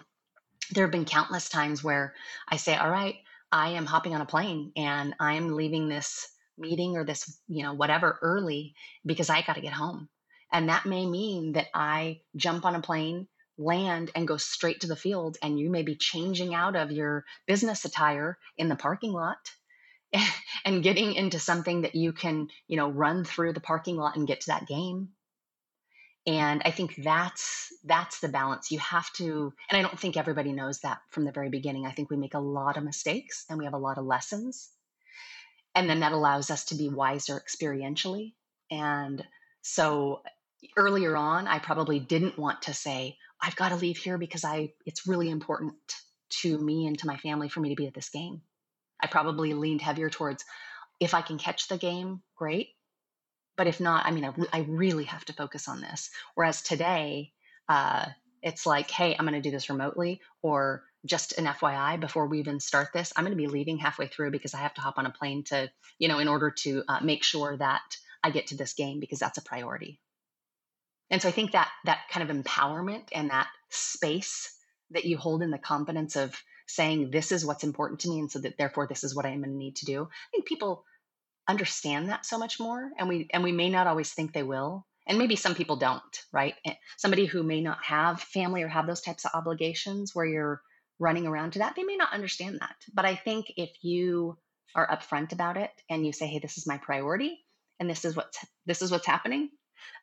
there 0.71 0.85
have 0.85 0.93
been 0.93 1.05
countless 1.05 1.49
times 1.49 1.83
where 1.83 2.15
I 2.49 2.57
say, 2.57 2.77
all 2.77 2.91
right, 2.91 3.17
I 3.51 3.71
am 3.71 3.87
hopping 3.87 4.15
on 4.15 4.21
a 4.21 4.27
plane 4.27 4.73
and 4.77 5.15
I'm 5.19 5.57
leaving 5.57 5.89
this 5.89 6.29
meeting 6.57 6.97
or 6.97 7.05
this, 7.05 7.41
you 7.49 7.65
know, 7.65 7.75
whatever 7.75 8.19
early 8.23 8.75
because 9.05 9.29
I 9.29 9.43
got 9.43 9.55
to 9.55 9.61
get 9.61 9.73
home. 9.73 10.09
And 10.53 10.69
that 10.69 10.87
may 10.87 11.07
mean 11.07 11.53
that 11.53 11.67
I 11.75 12.21
jump 12.37 12.65
on 12.65 12.77
a 12.77 12.83
plane, 12.83 13.27
land, 13.59 14.13
and 14.15 14.29
go 14.29 14.37
straight 14.37 14.81
to 14.81 14.87
the 14.87 14.97
field. 14.97 15.37
And 15.43 15.59
you 15.59 15.71
may 15.71 15.83
be 15.83 15.97
changing 15.97 16.55
out 16.55 16.77
of 16.77 16.93
your 16.93 17.25
business 17.47 17.85
attire 17.85 18.39
in 18.57 18.69
the 18.69 18.77
parking 18.77 19.13
lot 19.13 19.39
and 20.65 20.83
getting 20.83 21.15
into 21.15 21.39
something 21.39 21.83
that 21.83 21.95
you 21.95 22.13
can, 22.13 22.49
you 22.69 22.77
know, 22.77 22.91
run 22.91 23.25
through 23.25 23.53
the 23.53 23.61
parking 23.61 23.97
lot 23.97 24.17
and 24.17 24.27
get 24.27 24.43
to 24.43 24.47
that 24.49 24.67
game. 24.67 25.11
And 26.27 26.63
I 26.65 26.71
think 26.71 26.97
that's 26.97 27.69
that's 27.85 28.21
the 28.21 28.29
balance. 28.29 28.71
You 28.71 28.79
have 28.79 29.11
to, 29.15 29.53
and 29.71 29.79
I 29.79 29.83
don't 29.83 29.99
think 29.99 30.17
everybody 30.17 30.53
knows 30.53 30.81
that 30.81 30.99
from 31.11 31.25
the 31.25 31.33
very 31.33 31.49
beginning. 31.49 31.87
I 31.87 31.93
think 31.93 32.11
we 32.11 32.17
make 32.17 32.35
a 32.35 32.41
lot 32.41 32.77
of 32.77 32.85
mistakes 32.85 33.47
and 33.49 33.59
we 33.59 33.65
have 33.65 33.75
a 33.75 33.79
lot 33.79 33.97
of 33.97 34.05
lessons 34.05 34.71
and 35.75 35.89
then 35.89 36.01
that 36.01 36.13
allows 36.13 36.51
us 36.51 36.65
to 36.67 36.75
be 36.75 36.89
wiser 36.89 37.41
experientially 37.41 38.35
and 38.71 39.25
so 39.63 40.23
earlier 40.77 41.17
on 41.17 41.47
i 41.47 41.59
probably 41.59 41.99
didn't 41.99 42.39
want 42.39 42.63
to 42.63 42.75
say 42.75 43.17
i've 43.41 43.57
got 43.57 43.71
to 43.71 43.77
leave 43.77 43.97
here 43.97 44.19
because 44.19 44.45
i 44.45 44.73
it's 44.87 45.07
really 45.07 45.31
important 45.31 45.75
to 46.29 46.59
me 46.59 46.87
and 46.87 46.99
to 46.99 47.07
my 47.07 47.17
family 47.17 47.49
for 47.49 47.61
me 47.61 47.71
to 47.71 47.77
be 47.77 47.87
at 47.87 47.95
this 47.95 48.11
game 48.11 48.43
i 49.03 49.07
probably 49.07 49.55
leaned 49.55 49.81
heavier 49.81 50.11
towards 50.11 50.45
if 50.99 51.15
i 51.15 51.23
can 51.23 51.39
catch 51.39 51.69
the 51.69 51.79
game 51.79 52.23
great 52.37 52.69
but 53.57 53.67
if 53.67 53.81
not 53.81 54.07
i 54.07 54.11
mean 54.11 54.25
i, 54.25 54.33
I 54.53 54.61
really 54.69 55.05
have 55.05 55.25
to 55.27 55.33
focus 55.33 55.69
on 55.69 55.81
this 55.81 56.11
whereas 56.35 56.63
today 56.63 57.33
uh, 57.69 58.07
it's 58.43 58.67
like 58.67 58.91
hey 58.91 59.17
i'm 59.19 59.27
going 59.27 59.41
to 59.41 59.47
do 59.47 59.53
this 59.53 59.71
remotely 59.71 60.21
or 60.43 60.85
just 61.07 61.39
an 61.39 61.47
FYI 61.47 61.99
before 61.99 62.27
we 62.27 62.41
even 62.41 62.61
start 62.61 62.89
this, 62.93 63.13
I'm 63.17 63.25
going 63.25 63.37
to 63.37 63.43
be 63.43 63.47
leaving 63.47 63.79
halfway 63.79 64.07
through 64.07 64.31
because 64.31 64.55
I 64.55 64.59
have 64.59 64.75
to 64.75 64.81
hop 64.81 64.99
on 64.99 65.07
a 65.07 65.11
plane 65.11 65.45
to, 65.45 65.71
you 65.99 66.09
know, 66.09 66.19
in 66.19 66.29
order 66.29 66.51
to 66.51 66.83
uh, 66.89 67.01
make 67.03 67.25
sure 67.25 67.57
that 67.57 67.97
I 68.23 68.31
get 68.31 68.49
to 68.49 68.57
this 68.57 68.75
game 68.75 69.01
because 69.01 69.19
that's 69.19 69.39
a 69.39 69.43
priority. 69.43 69.99
And 71.11 71.21
so 71.21 71.29
I 71.29 71.33
think 71.33 71.53
that 71.53 71.71
that 71.87 72.01
kind 72.11 72.29
of 72.29 72.37
empowerment 72.37 73.05
and 73.13 73.31
that 73.31 73.49
space 73.71 74.55
that 74.91 75.05
you 75.05 75.17
hold 75.17 75.43
in 75.43 75.51
the 75.51 75.59
confidence 75.59 76.17
of 76.17 76.35
saying 76.71 77.11
this 77.11 77.33
is 77.33 77.45
what's 77.45 77.65
important 77.65 78.01
to 78.01 78.09
me 78.09 78.21
and 78.21 78.31
so 78.31 78.39
that 78.39 78.59
therefore 78.59 78.87
this 78.87 79.05
is 79.05 79.15
what 79.15 79.27
I'm 79.27 79.43
going 79.43 79.51
to 79.51 79.57
need 79.57 79.77
to 79.77 79.87
do. 79.87 80.03
I 80.05 80.31
think 80.33 80.47
people 80.47 80.85
understand 81.49 82.09
that 82.09 82.27
so 82.27 82.39
much 82.39 82.61
more 82.61 82.91
and 82.99 83.09
we 83.09 83.29
and 83.33 83.43
we 83.43 83.53
may 83.53 83.69
not 83.71 83.87
always 83.87 84.13
think 84.13 84.33
they 84.33 84.43
will 84.43 84.87
and 85.07 85.19
maybe 85.19 85.35
some 85.35 85.55
people 85.55 85.75
don't 85.77 86.23
right 86.33 86.55
eh, 86.65 86.75
somebody 86.97 87.25
who 87.25 87.43
may 87.43 87.61
not 87.61 87.83
have 87.83 88.21
family 88.21 88.63
or 88.63 88.69
have 88.69 88.87
those 88.87 89.01
types 89.01 89.25
of 89.25 89.33
obligations 89.35 90.15
where 90.15 90.27
you're 90.27 90.63
running 91.01 91.27
around 91.27 91.53
to 91.55 91.61
that, 91.61 91.75
they 91.75 91.83
may 91.83 91.97
not 91.97 92.13
understand 92.13 92.61
that. 92.61 92.77
But 92.93 93.07
I 93.07 93.17
think 93.17 93.53
if 93.57 93.71
you 93.83 94.37
are 94.77 94.87
upfront 94.87 95.33
about 95.33 95.57
it 95.57 95.73
and 95.89 96.07
you 96.07 96.13
say, 96.13 96.29
"Hey, 96.29 96.39
this 96.39 96.59
is 96.59 96.67
my 96.67 96.79
priority, 96.79 97.45
and 97.81 97.91
this 97.91 98.05
is 98.05 98.15
what's 98.15 98.39
this 98.67 98.83
is 98.83 98.93
what's 98.93 99.07
happening," 99.07 99.51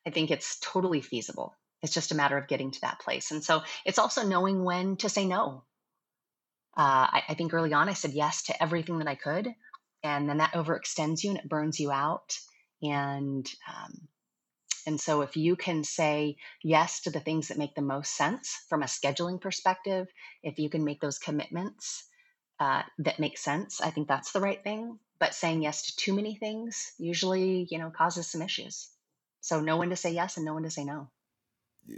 I 0.05 0.09
think 0.09 0.31
it's 0.31 0.59
totally 0.59 1.01
feasible. 1.01 1.55
It's 1.81 1.93
just 1.93 2.11
a 2.11 2.15
matter 2.15 2.37
of 2.37 2.47
getting 2.47 2.71
to 2.71 2.81
that 2.81 2.99
place. 2.99 3.31
And 3.31 3.43
so 3.43 3.63
it's 3.85 3.99
also 3.99 4.27
knowing 4.27 4.63
when 4.63 4.97
to 4.97 5.09
say 5.09 5.25
no. 5.25 5.63
Uh, 6.77 7.09
I, 7.11 7.23
I 7.29 7.33
think 7.33 7.53
early 7.53 7.73
on 7.73 7.89
I 7.89 7.93
said 7.93 8.11
yes 8.11 8.43
to 8.43 8.63
everything 8.63 8.99
that 8.99 9.07
I 9.07 9.15
could, 9.15 9.53
and 10.03 10.29
then 10.29 10.37
that 10.37 10.53
overextends 10.53 11.23
you 11.23 11.31
and 11.31 11.39
it 11.39 11.49
burns 11.49 11.79
you 11.79 11.91
out. 11.91 12.37
And 12.83 13.49
um, 13.67 14.07
and 14.87 15.01
so, 15.01 15.21
if 15.21 15.35
you 15.35 15.57
can 15.57 15.83
say 15.83 16.37
yes 16.63 17.01
to 17.01 17.09
the 17.09 17.19
things 17.19 17.49
that 17.49 17.57
make 17.57 17.75
the 17.75 17.81
most 17.81 18.15
sense 18.15 18.57
from 18.69 18.83
a 18.83 18.85
scheduling 18.85 19.41
perspective, 19.41 20.07
if 20.43 20.59
you 20.59 20.69
can 20.69 20.85
make 20.85 21.01
those 21.01 21.19
commitments 21.19 22.05
uh, 22.59 22.83
that 22.99 23.19
make 23.19 23.37
sense, 23.37 23.81
I 23.81 23.89
think 23.89 24.07
that's 24.07 24.31
the 24.31 24.39
right 24.39 24.63
thing. 24.63 24.97
But 25.19 25.33
saying 25.33 25.63
yes 25.63 25.87
to 25.87 25.95
too 25.97 26.13
many 26.13 26.35
things 26.35 26.93
usually, 26.97 27.67
you 27.69 27.79
know, 27.79 27.89
causes 27.89 28.27
some 28.27 28.41
issues. 28.41 28.87
So, 29.41 29.59
know 29.59 29.77
when 29.77 29.89
to 29.89 29.97
say 29.97 30.13
yes 30.13 30.37
and 30.37 30.45
know 30.45 30.53
when 30.53 30.63
to 30.63 30.69
say 30.69 30.85
no. 30.85 31.09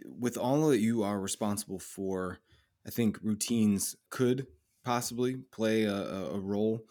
With 0.06 0.38
all 0.38 0.70
that 0.70 0.80
you 0.80 1.04
are 1.04 1.20
responsible 1.20 1.80
for, 1.80 2.40
I 2.88 2.90
think 2.90 3.20
routines 3.22 3.96
could 4.10 4.48
possibly 4.90 5.36
play 5.52 5.84
a, 5.84 5.94
a 5.94 6.40
role 6.40 6.82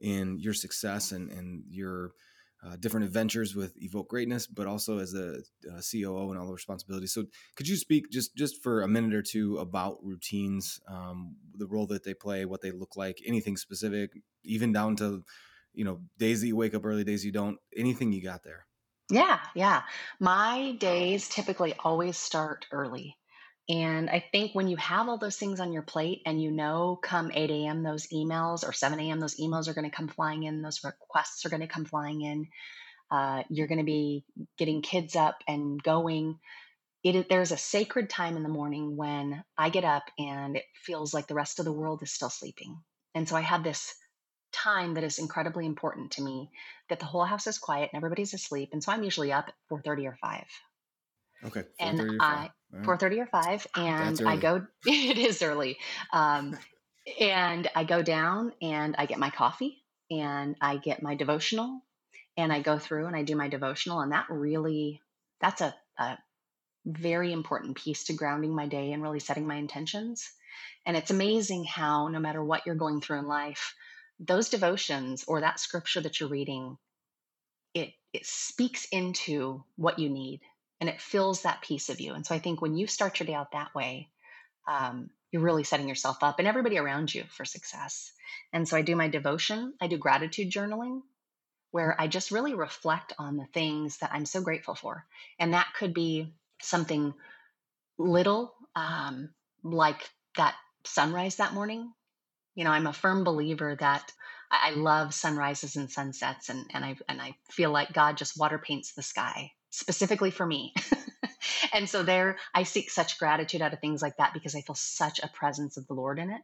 in 0.00 0.36
your 0.40 0.52
success 0.52 1.12
and, 1.12 1.30
and 1.30 1.62
your 1.68 2.10
uh, 2.66 2.74
different 2.80 3.06
adventures 3.06 3.54
with 3.54 3.72
Evoke 3.80 4.08
Greatness, 4.08 4.48
but 4.48 4.66
also 4.66 4.98
as 4.98 5.14
a, 5.14 5.36
a, 5.70 5.80
COO 5.80 6.30
and 6.30 6.40
all 6.40 6.48
the 6.48 6.52
responsibilities. 6.52 7.12
So, 7.14 7.26
could 7.54 7.68
you 7.68 7.76
speak 7.76 8.10
just 8.10 8.34
just 8.34 8.60
for 8.60 8.82
a 8.82 8.88
minute 8.88 9.14
or 9.14 9.22
two 9.22 9.58
about 9.58 9.98
routines, 10.02 10.80
um, 10.88 11.36
the 11.56 11.68
role 11.68 11.86
that 11.86 12.02
they 12.02 12.12
play, 12.12 12.44
what 12.44 12.60
they 12.60 12.72
look 12.72 12.96
like, 12.96 13.18
anything 13.24 13.56
specific, 13.56 14.10
even 14.42 14.72
down 14.72 14.96
to 14.96 15.22
you 15.74 15.84
know 15.84 16.00
days 16.18 16.40
that 16.40 16.48
you 16.48 16.56
wake 16.56 16.74
up 16.74 16.84
early, 16.84 17.04
days 17.04 17.24
you 17.24 17.30
don't, 17.30 17.58
anything 17.76 18.10
you 18.10 18.20
got 18.20 18.42
there? 18.42 18.66
Yeah, 19.10 19.38
yeah. 19.54 19.82
My 20.18 20.72
days 20.80 21.28
typically 21.28 21.74
always 21.84 22.16
start 22.16 22.66
early. 22.72 23.16
And 23.68 24.10
I 24.10 24.22
think 24.32 24.54
when 24.54 24.68
you 24.68 24.76
have 24.76 25.08
all 25.08 25.16
those 25.16 25.38
things 25.38 25.58
on 25.58 25.72
your 25.72 25.82
plate 25.82 26.20
and 26.26 26.42
you 26.42 26.50
know 26.50 26.98
come 27.02 27.30
8 27.32 27.50
a.m., 27.50 27.82
those 27.82 28.08
emails 28.08 28.66
or 28.66 28.72
7 28.72 29.00
a.m., 29.00 29.20
those 29.20 29.36
emails 29.36 29.68
are 29.68 29.74
going 29.74 29.90
to 29.90 29.96
come 29.96 30.08
flying 30.08 30.42
in, 30.42 30.60
those 30.60 30.84
requests 30.84 31.46
are 31.46 31.48
going 31.48 31.62
to 31.62 31.66
come 31.66 31.86
flying 31.86 32.20
in, 32.20 32.48
uh, 33.10 33.42
you're 33.48 33.66
going 33.66 33.78
to 33.78 33.84
be 33.84 34.24
getting 34.58 34.82
kids 34.82 35.16
up 35.16 35.38
and 35.48 35.82
going. 35.82 36.38
It, 37.02 37.28
there's 37.28 37.52
a 37.52 37.56
sacred 37.56 38.10
time 38.10 38.36
in 38.36 38.42
the 38.42 38.48
morning 38.48 38.96
when 38.96 39.44
I 39.56 39.70
get 39.70 39.84
up 39.84 40.04
and 40.18 40.56
it 40.56 40.64
feels 40.74 41.14
like 41.14 41.26
the 41.26 41.34
rest 41.34 41.58
of 41.58 41.64
the 41.64 41.72
world 41.72 42.02
is 42.02 42.12
still 42.12 42.30
sleeping. 42.30 42.82
And 43.14 43.28
so 43.28 43.36
I 43.36 43.42
have 43.42 43.62
this 43.64 43.94
time 44.52 44.94
that 44.94 45.04
is 45.04 45.18
incredibly 45.18 45.66
important 45.66 46.12
to 46.12 46.22
me 46.22 46.50
that 46.88 47.00
the 47.00 47.06
whole 47.06 47.24
house 47.24 47.46
is 47.46 47.58
quiet 47.58 47.90
and 47.92 47.98
everybody's 47.98 48.34
asleep. 48.34 48.70
And 48.72 48.82
so 48.82 48.92
I'm 48.92 49.02
usually 49.02 49.32
up 49.32 49.48
at 49.48 49.54
4.30 49.70 50.06
or 50.06 50.16
5. 50.20 50.44
Okay. 51.44 51.64
And 51.78 52.00
I, 52.20 52.50
four 52.82 52.96
thirty 52.96 53.20
or 53.20 53.26
five, 53.26 53.66
and 53.76 54.20
I 54.26 54.36
go. 54.36 54.66
it 54.86 55.18
is 55.18 55.42
early, 55.42 55.78
um, 56.12 56.58
and 57.20 57.68
I 57.74 57.84
go 57.84 58.02
down 58.02 58.52
and 58.62 58.96
I 58.98 59.06
get 59.06 59.18
my 59.18 59.30
coffee 59.30 59.82
and 60.10 60.56
I 60.60 60.76
get 60.76 61.02
my 61.02 61.14
devotional, 61.14 61.82
and 62.36 62.52
I 62.52 62.60
go 62.60 62.78
through 62.78 63.06
and 63.06 63.16
I 63.16 63.22
do 63.22 63.36
my 63.36 63.48
devotional, 63.48 64.00
and 64.00 64.12
that 64.12 64.26
really 64.28 65.00
that's 65.40 65.60
a, 65.60 65.74
a 65.98 66.18
very 66.86 67.32
important 67.32 67.76
piece 67.76 68.04
to 68.04 68.12
grounding 68.12 68.54
my 68.54 68.66
day 68.66 68.92
and 68.92 69.02
really 69.02 69.20
setting 69.20 69.46
my 69.46 69.56
intentions. 69.56 70.30
And 70.86 70.96
it's 70.96 71.10
amazing 71.10 71.64
how, 71.64 72.08
no 72.08 72.20
matter 72.20 72.44
what 72.44 72.66
you're 72.66 72.74
going 72.74 73.00
through 73.00 73.20
in 73.20 73.26
life, 73.26 73.74
those 74.20 74.50
devotions 74.50 75.24
or 75.26 75.40
that 75.40 75.58
scripture 75.58 76.00
that 76.02 76.20
you're 76.20 76.28
reading, 76.28 76.76
it, 77.72 77.92
it 78.12 78.26
speaks 78.26 78.86
into 78.92 79.64
what 79.76 79.98
you 79.98 80.08
need 80.08 80.40
and 80.84 80.90
it 80.90 81.00
fills 81.00 81.40
that 81.42 81.62
piece 81.62 81.88
of 81.88 81.98
you. 81.98 82.12
And 82.12 82.26
so 82.26 82.34
I 82.34 82.38
think 82.38 82.60
when 82.60 82.76
you 82.76 82.86
start 82.86 83.18
your 83.18 83.26
day 83.26 83.32
out 83.32 83.52
that 83.52 83.74
way, 83.74 84.10
um, 84.68 85.08
you're 85.32 85.40
really 85.40 85.64
setting 85.64 85.88
yourself 85.88 86.18
up 86.22 86.38
and 86.38 86.46
everybody 86.46 86.76
around 86.76 87.14
you 87.14 87.24
for 87.30 87.46
success. 87.46 88.12
And 88.52 88.68
so 88.68 88.76
I 88.76 88.82
do 88.82 88.94
my 88.94 89.08
devotion, 89.08 89.72
I 89.80 89.86
do 89.86 89.96
gratitude 89.96 90.50
journaling, 90.50 91.00
where 91.70 91.98
I 91.98 92.06
just 92.06 92.32
really 92.32 92.52
reflect 92.52 93.14
on 93.18 93.38
the 93.38 93.46
things 93.46 93.96
that 93.98 94.10
I'm 94.12 94.26
so 94.26 94.42
grateful 94.42 94.74
for. 94.74 95.06
And 95.38 95.54
that 95.54 95.72
could 95.74 95.94
be 95.94 96.34
something 96.60 97.14
little, 97.96 98.52
um, 98.76 99.30
like 99.62 100.06
that 100.36 100.54
sunrise 100.84 101.36
that 101.36 101.54
morning. 101.54 101.90
You 102.56 102.64
know, 102.64 102.72
I'm 102.72 102.86
a 102.86 102.92
firm 102.92 103.24
believer 103.24 103.74
that 103.80 104.12
I, 104.50 104.72
love 104.72 105.14
sunrises 105.14 105.76
and 105.76 105.90
sunsets, 105.90 106.50
and, 106.50 106.66
and 106.74 106.84
I 106.84 106.96
and 107.08 107.22
I 107.22 107.34
feel 107.50 107.70
like 107.70 107.94
God 107.94 108.18
just 108.18 108.38
water 108.38 108.58
paints 108.58 108.92
the 108.92 109.02
sky 109.02 109.50
specifically 109.74 110.30
for 110.30 110.46
me. 110.46 110.72
and 111.72 111.88
so 111.88 112.02
there, 112.02 112.36
I 112.54 112.62
seek 112.62 112.90
such 112.90 113.18
gratitude 113.18 113.60
out 113.60 113.72
of 113.72 113.80
things 113.80 114.02
like 114.02 114.16
that 114.18 114.32
because 114.32 114.54
I 114.54 114.60
feel 114.60 114.76
such 114.76 115.20
a 115.20 115.28
presence 115.28 115.76
of 115.76 115.86
the 115.86 115.94
Lord 115.94 116.18
in 116.18 116.30
it. 116.30 116.42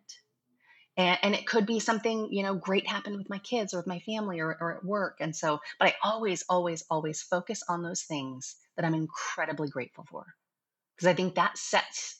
And, 0.97 1.19
and 1.23 1.35
it 1.35 1.47
could 1.47 1.67
be 1.67 1.79
something 1.79 2.33
you 2.33 2.43
know 2.43 2.55
great 2.57 2.89
happened 2.89 3.17
with 3.17 3.31
my 3.31 3.39
kids 3.39 3.73
or 3.73 3.79
with 3.79 3.87
my 3.87 4.01
family 4.01 4.41
or, 4.41 4.57
or 4.61 4.77
at 4.77 4.85
work. 4.85 5.19
And 5.21 5.35
so 5.35 5.61
but 5.79 5.89
i 5.89 5.95
always 6.03 6.45
always 6.49 6.85
always 6.91 7.23
focus 7.23 7.63
on 7.69 7.83
those 7.83 8.03
things 8.03 8.57
that 8.77 8.85
i'm 8.85 8.95
incredibly 8.95 9.69
grateful 9.69 10.05
for. 10.11 10.27
Because 10.97 11.07
i 11.07 11.15
think 11.15 11.37
that 11.37 11.57
sets 11.57 12.19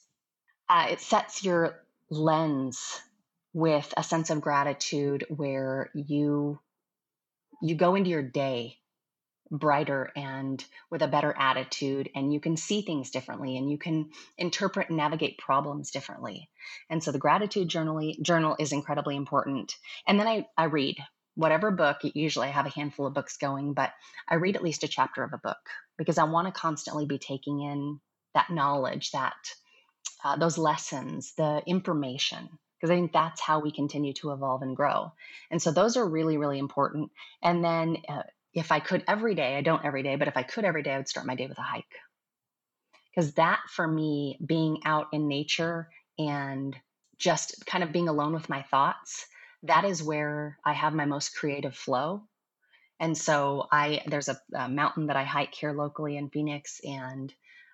uh, 0.69 0.87
it 0.89 1.01
sets 1.01 1.43
your 1.43 1.83
lens 2.09 3.01
with 3.53 3.93
a 3.97 4.03
sense 4.03 4.29
of 4.29 4.39
gratitude 4.39 5.25
where 5.29 5.91
you 5.93 6.57
you 7.61 7.75
go 7.75 7.95
into 7.95 8.09
your 8.09 8.23
day 8.23 8.77
brighter 9.51 10.11
and 10.15 10.63
with 10.89 11.01
a 11.01 11.07
better 11.07 11.35
attitude 11.37 12.09
and 12.15 12.33
you 12.33 12.39
can 12.39 12.55
see 12.55 12.81
things 12.81 13.11
differently 13.11 13.57
and 13.57 13.69
you 13.69 13.77
can 13.77 14.09
interpret 14.37 14.87
and 14.87 14.97
navigate 14.97 15.37
problems 15.37 15.91
differently 15.91 16.49
and 16.89 17.03
so 17.03 17.11
the 17.11 17.19
gratitude 17.19 17.67
journal 17.67 18.13
journal 18.21 18.55
is 18.59 18.71
incredibly 18.71 19.17
important 19.17 19.75
and 20.07 20.17
then 20.17 20.27
i, 20.27 20.47
I 20.57 20.65
read 20.65 20.97
whatever 21.35 21.69
book 21.69 21.97
usually 22.01 22.47
i 22.47 22.51
have 22.51 22.65
a 22.65 22.69
handful 22.69 23.05
of 23.05 23.13
books 23.13 23.35
going 23.37 23.73
but 23.73 23.91
i 24.29 24.35
read 24.35 24.55
at 24.55 24.63
least 24.63 24.83
a 24.83 24.87
chapter 24.87 25.21
of 25.21 25.33
a 25.33 25.37
book 25.37 25.59
because 25.97 26.17
i 26.17 26.23
want 26.23 26.47
to 26.47 26.53
constantly 26.53 27.05
be 27.05 27.19
taking 27.19 27.59
in 27.59 27.99
that 28.33 28.49
knowledge 28.49 29.11
that 29.11 29.35
uh, 30.23 30.37
those 30.37 30.57
lessons 30.57 31.33
the 31.35 31.61
information 31.67 32.47
because 32.81 32.91
I 32.91 32.95
think 32.95 33.13
that's 33.13 33.39
how 33.39 33.59
we 33.59 33.71
continue 33.71 34.13
to 34.13 34.31
evolve 34.31 34.63
and 34.63 34.75
grow. 34.75 35.13
And 35.51 35.61
so 35.61 35.71
those 35.71 35.97
are 35.97 36.07
really, 36.07 36.37
really 36.37 36.57
important. 36.57 37.11
And 37.43 37.63
then 37.63 37.97
uh, 38.09 38.23
if 38.53 38.71
I 38.71 38.79
could 38.79 39.03
every 39.07 39.35
day, 39.35 39.57
I 39.57 39.61
don't 39.61 39.85
every 39.85 40.03
day, 40.03 40.15
but 40.15 40.27
if 40.27 40.37
I 40.37 40.43
could 40.43 40.65
every 40.65 40.83
day, 40.83 40.93
I 40.93 40.97
would 40.97 41.07
start 41.07 41.25
my 41.25 41.35
day 41.35 41.47
with 41.47 41.57
a 41.57 41.63
hike. 41.63 41.85
Because 43.09 43.33
that 43.33 43.61
for 43.69 43.87
me, 43.87 44.37
being 44.45 44.81
out 44.85 45.07
in 45.11 45.27
nature 45.27 45.89
and 46.17 46.75
just 47.17 47.65
kind 47.65 47.83
of 47.83 47.91
being 47.91 48.07
alone 48.07 48.33
with 48.33 48.49
my 48.49 48.63
thoughts, 48.63 49.25
that 49.63 49.85
is 49.85 50.01
where 50.01 50.57
I 50.65 50.73
have 50.73 50.93
my 50.93 51.05
most 51.05 51.35
creative 51.35 51.75
flow. 51.75 52.23
And 52.99 53.17
so 53.17 53.67
I 53.71 54.01
there's 54.07 54.29
a, 54.29 54.39
a 54.55 54.69
mountain 54.69 55.07
that 55.07 55.15
I 55.15 55.23
hike 55.23 55.53
here 55.53 55.73
locally 55.73 56.17
in 56.17 56.29
Phoenix 56.29 56.79
and 56.83 57.33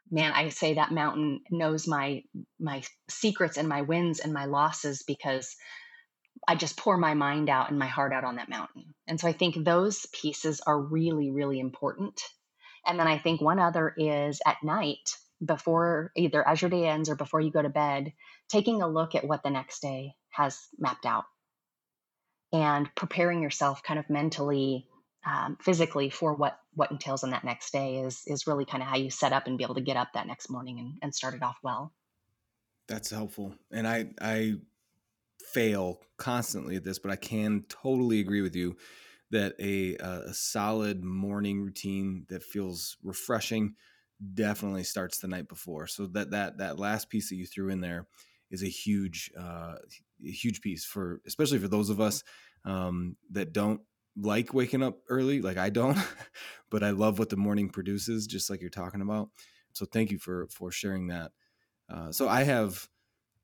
man, 0.10 0.32
I 0.34 0.50
say 0.50 0.76
that 0.76 0.92
mountain 0.92 1.42
knows 1.52 1.88
my 1.88 2.24
my 2.60 2.84
secrets 3.10 3.58
and 3.58 3.68
my 3.68 3.82
wins 3.82 4.20
and 4.20 4.34
my 4.34 4.46
losses 4.46 5.04
because 5.04 5.56
I 6.48 6.56
just 6.56 6.78
pour 6.78 6.98
my 6.98 7.14
mind 7.14 7.50
out 7.50 7.70
and 7.70 7.80
my 7.80 7.88
heart 7.88 8.14
out 8.14 8.24
on 8.24 8.36
that 8.36 8.50
mountain. 8.50 8.94
And 9.08 9.20
so 9.20 9.28
I 9.28 9.34
think 9.34 9.64
those 9.64 10.06
pieces 10.08 10.62
are 10.62 10.80
really, 10.80 11.32
really 11.32 11.60
important. 11.60 12.22
And 12.86 13.00
then 13.00 13.08
I 13.08 13.18
think 13.18 13.42
one 13.42 13.60
other 13.60 13.94
is 13.98 14.40
at 14.46 14.64
night, 14.64 15.10
before 15.44 16.12
either 16.16 16.48
as 16.48 16.62
your 16.62 16.70
day 16.70 16.88
ends 16.88 17.10
or 17.10 17.16
before 17.16 17.42
you 17.42 17.52
go 17.52 17.62
to 17.62 17.70
bed, 17.70 18.14
taking 18.50 18.82
a 18.82 18.88
look 18.88 19.16
at 19.16 19.28
what 19.28 19.44
the 19.44 19.50
next 19.50 19.82
day 19.82 20.14
has 20.30 20.60
mapped 20.78 21.06
out 21.06 21.26
and 22.52 22.90
preparing 22.96 23.42
yourself 23.42 23.84
kind 23.84 24.00
of 24.00 24.10
mentally, 24.10 24.88
um, 25.26 25.58
physically 25.62 26.10
for 26.10 26.34
what 26.34 26.58
what 26.74 26.92
entails 26.92 27.24
on 27.24 27.32
that 27.32 27.44
next 27.44 27.72
day 27.72 27.98
is 27.98 28.24
is 28.28 28.48
really 28.48 28.66
kind 28.66 28.82
of 28.82 28.88
how 28.88 28.98
you 28.98 29.10
set 29.10 29.34
up 29.34 29.48
and 29.48 29.58
be 29.58 29.64
able 29.64 29.76
to 29.76 29.82
get 29.82 29.98
up 29.98 30.10
that 30.14 30.28
next 30.28 30.50
morning 30.50 30.80
and, 30.80 30.94
and 31.02 31.14
start 31.14 31.34
it 31.34 31.44
off 31.44 31.58
well. 31.64 31.94
That's 32.88 33.10
helpful. 33.10 33.54
And 33.72 33.88
I 33.88 34.08
I 34.22 34.56
fail 35.54 36.02
constantly 36.18 36.76
at 36.76 36.84
this, 36.84 37.00
but 37.00 37.12
I 37.12 37.16
can 37.16 37.64
totally 37.70 38.20
agree 38.20 38.42
with 38.42 38.56
you 38.56 38.76
that 39.32 39.54
a, 39.60 39.96
a 39.96 40.34
solid 40.34 41.04
morning 41.04 41.62
routine 41.62 42.26
that 42.30 42.44
feels 42.44 42.98
refreshing 43.04 43.76
definitely 44.34 44.84
starts 44.84 45.20
the 45.20 45.28
night 45.28 45.48
before. 45.48 45.88
So 45.88 46.08
that 46.08 46.32
that 46.32 46.58
that 46.58 46.80
last 46.80 47.10
piece 47.10 47.30
that 47.30 47.36
you 47.36 47.46
threw 47.46 47.70
in 47.70 47.82
there 47.82 48.08
is 48.50 48.64
a 48.64 48.68
huge 48.68 49.32
uh, 49.38 49.76
huge 50.22 50.62
piece 50.62 50.86
for 50.86 51.22
especially 51.28 51.60
for 51.60 51.68
those 51.68 51.90
of 51.90 52.00
us 52.00 52.24
um, 52.66 53.18
that 53.32 53.54
don't 53.54 53.82
like 54.16 54.54
waking 54.54 54.82
up 54.82 54.98
early 55.10 55.42
like 55.42 55.58
I 55.58 55.70
don't, 55.70 55.98
but 56.70 56.84
I 56.84 56.92
love 56.92 57.20
what 57.20 57.30
the 57.30 57.38
morning 57.38 57.70
produces, 57.70 58.28
just 58.28 58.50
like 58.50 58.62
you're 58.62 58.70
talking 58.70 59.02
about. 59.02 59.30
So 59.74 59.86
thank 59.86 60.12
you 60.12 60.18
for 60.18 60.48
for 60.48 60.72
sharing 60.72 61.08
that. 61.08 61.32
Uh, 61.90 62.12
so 62.12 62.28
I 62.28 62.44
have 62.44 62.88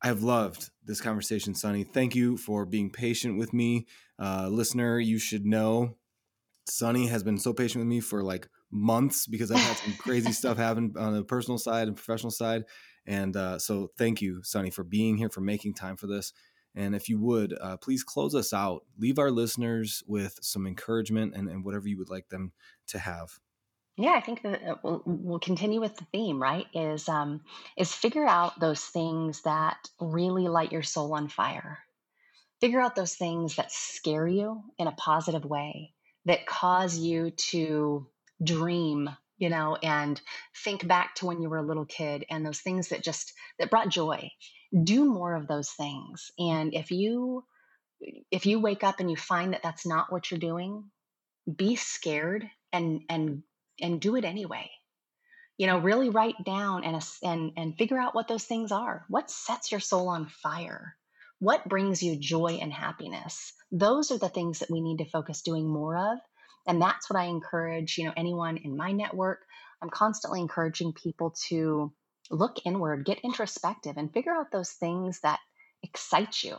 I 0.04 0.08
have 0.08 0.22
loved 0.22 0.70
this 0.84 1.00
conversation, 1.00 1.56
Sonnie. 1.56 1.86
Thank 1.86 2.13
you 2.13 2.36
for 2.36 2.66
being 2.66 2.89
patient 2.89 3.38
with 3.39 3.54
me. 3.54 3.88
Uh, 4.20 4.50
listener, 4.50 5.00
you 5.00 5.18
should 5.18 5.46
know 5.46 5.96
Sonnie 6.68 7.08
has 7.08 7.24
been 7.24 7.38
so 7.38 7.54
patient 7.54 7.82
with 7.82 7.88
me 7.88 8.02
for 8.02 8.22
like 8.22 8.50
months 8.70 9.28
because 9.28 9.50
I've 9.50 9.60
had 9.60 9.78
some 9.78 9.94
crazy 9.94 10.32
stuff 10.34 10.58
happen 10.58 10.94
on 10.98 11.13
the 11.13 11.24
personal 11.24 11.58
side 11.58 11.88
and 11.88 11.96
professional 11.96 12.32
side. 12.32 12.63
And 13.06 13.36
uh, 13.38 13.60
so 13.60 13.92
thank 13.98 14.22
you, 14.22 14.42
Sonnie, 14.44 14.72
for 14.72 14.84
being 14.84 15.16
here, 15.18 15.30
for 15.30 15.42
making 15.42 15.76
time 15.76 15.96
for 15.96 16.08
this. 16.08 16.34
And 16.76 16.96
if 16.96 17.08
you 17.08 17.20
would, 17.22 17.56
uh, 17.62 17.78
please 17.78 18.04
close 18.04 18.36
us 18.36 18.52
out. 18.52 18.84
Leave 18.98 19.20
our 19.20 19.32
listeners 19.32 20.04
with 20.06 20.38
some 20.42 20.68
encouragement 20.68 21.34
and, 21.34 21.48
and 21.48 21.63
whatever 21.63 21.88
you 21.88 21.98
would 21.98 22.10
like 22.10 22.28
them 22.28 22.52
to 22.88 23.00
have. 23.00 23.39
Yeah, 23.95 24.13
I 24.13 24.21
think 24.21 24.41
that 24.41 24.63
uh, 24.63 24.75
we'll, 24.84 25.03
we'll 25.06 25.39
continue 25.39 25.79
with 25.79 25.95
the 25.95 26.06
theme, 26.12 26.41
right? 26.41 26.65
Is 26.73 27.08
um, 27.08 27.41
is 27.77 27.93
figure 27.93 28.25
out 28.25 28.60
those 28.60 28.82
things 28.82 29.41
that 29.43 29.77
really 29.99 30.47
light 30.47 30.71
your 30.71 30.82
soul 30.82 31.13
on 31.13 31.27
fire. 31.27 31.79
Figure 32.60 32.82
out 32.82 32.95
those 32.95 33.15
things 33.15 33.56
that 33.58 33.71
scare 33.71 34.27
you 34.27 34.63
in 34.79 34.88
a 34.88 34.93
positive 34.93 35.45
way, 35.45 35.93
that 36.25 36.47
cause 36.47 36.97
you 36.97 37.32
to 37.51 38.08
dream, 38.43 39.10
you 39.38 39.49
know, 39.49 39.77
and 39.84 40.19
think 40.63 40.88
back 40.88 41.13
to 41.15 41.27
when 41.27 41.41
you 41.41 41.49
were 41.49 41.58
a 41.60 41.65
little 41.67 41.86
kid, 41.86 42.25
and 42.32 42.43
those 42.43 42.62
things 42.62 42.89
that 42.89 43.03
just 43.03 43.34
that 43.60 43.69
brought 43.69 43.89
joy. 43.89 44.32
Do 44.84 45.06
more 45.06 45.36
of 45.36 45.47
those 45.47 45.69
things, 45.69 46.32
and 46.39 46.73
if 46.73 46.89
you 46.89 47.43
if 48.32 48.47
you 48.47 48.60
wake 48.60 48.84
up 48.84 48.99
and 48.99 49.10
you 49.12 49.17
find 49.17 49.53
that 49.53 49.62
that's 49.62 49.86
not 49.86 50.12
what 50.12 50.32
you're 50.32 50.39
doing, 50.39 50.86
be 51.56 51.75
scared 51.75 52.49
and 52.71 53.01
and 53.10 53.43
and 53.82 54.02
do 54.02 54.16
it 54.16 54.26
anyway. 54.26 54.70
You 55.58 55.68
know 55.68 55.80
really 55.80 56.10
write 56.10 56.44
down 56.44 56.84
and 56.84 57.04
and 57.24 57.52
and 57.58 57.78
figure 57.78 58.00
out 58.00 58.16
what 58.16 58.28
those 58.28 58.46
things 58.46 58.72
are. 58.72 59.06
What 59.08 59.30
sets 59.30 59.72
your 59.72 59.80
soul 59.80 60.10
on 60.10 60.28
fire? 60.28 60.96
What 61.40 61.68
brings 61.68 62.02
you 62.02 62.16
joy 62.18 62.60
and 62.62 62.72
happiness? 62.72 63.54
Those 63.72 64.12
are 64.12 64.18
the 64.18 64.30
things 64.30 64.60
that 64.60 64.72
we 64.72 64.82
need 64.82 64.98
to 64.98 65.10
focus 65.10 65.42
doing 65.42 65.68
more 65.68 65.98
of 65.98 66.20
and 66.66 66.82
that's 66.82 67.10
what 67.10 67.20
i 67.20 67.26
encourage 67.26 67.98
you 67.98 68.06
know 68.06 68.14
anyone 68.16 68.58
in 68.58 68.78
my 68.78 68.92
network. 68.92 69.40
I'm 69.82 69.90
constantly 69.90 70.40
encouraging 70.40 70.94
people 70.94 71.36
to 71.50 71.94
look 72.32 72.60
inward 72.66 73.06
get 73.06 73.20
introspective 73.20 73.98
and 73.98 74.14
figure 74.14 74.34
out 74.34 74.52
those 74.52 74.72
things 74.72 75.20
that 75.22 75.40
excite 75.82 76.42
you 76.42 76.56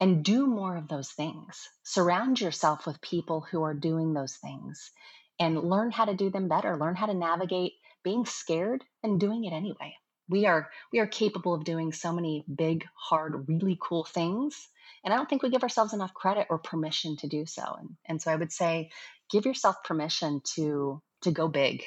and 0.00 0.24
do 0.24 0.46
more 0.46 0.76
of 0.76 0.88
those 0.88 1.10
things. 1.10 1.68
Surround 1.82 2.40
yourself 2.40 2.86
with 2.86 3.00
people 3.00 3.40
who 3.40 3.62
are 3.62 3.74
doing 3.74 4.14
those 4.14 4.36
things 4.36 4.92
and 5.40 5.58
learn 5.58 5.90
how 5.90 6.04
to 6.04 6.14
do 6.14 6.30
them 6.30 6.48
better, 6.48 6.76
learn 6.76 6.94
how 6.94 7.06
to 7.06 7.14
navigate 7.14 7.72
being 8.04 8.26
scared 8.26 8.84
and 9.02 9.18
doing 9.18 9.44
it 9.44 9.52
anyway. 9.52 9.94
We 10.28 10.46
are 10.46 10.70
we 10.92 11.00
are 11.00 11.06
capable 11.06 11.54
of 11.54 11.64
doing 11.64 11.92
so 11.92 12.12
many 12.12 12.44
big, 12.54 12.84
hard, 12.94 13.48
really 13.48 13.76
cool 13.80 14.04
things. 14.04 14.68
And 15.02 15.12
I 15.12 15.16
don't 15.16 15.28
think 15.28 15.42
we 15.42 15.50
give 15.50 15.62
ourselves 15.62 15.92
enough 15.94 16.14
credit 16.14 16.46
or 16.50 16.58
permission 16.58 17.16
to 17.16 17.26
do 17.26 17.46
so. 17.46 17.62
And, 17.78 17.88
and 18.06 18.22
so 18.22 18.30
I 18.30 18.36
would 18.36 18.52
say 18.52 18.90
give 19.30 19.46
yourself 19.46 19.76
permission 19.82 20.42
to 20.54 21.02
to 21.22 21.30
go 21.32 21.48
big. 21.48 21.82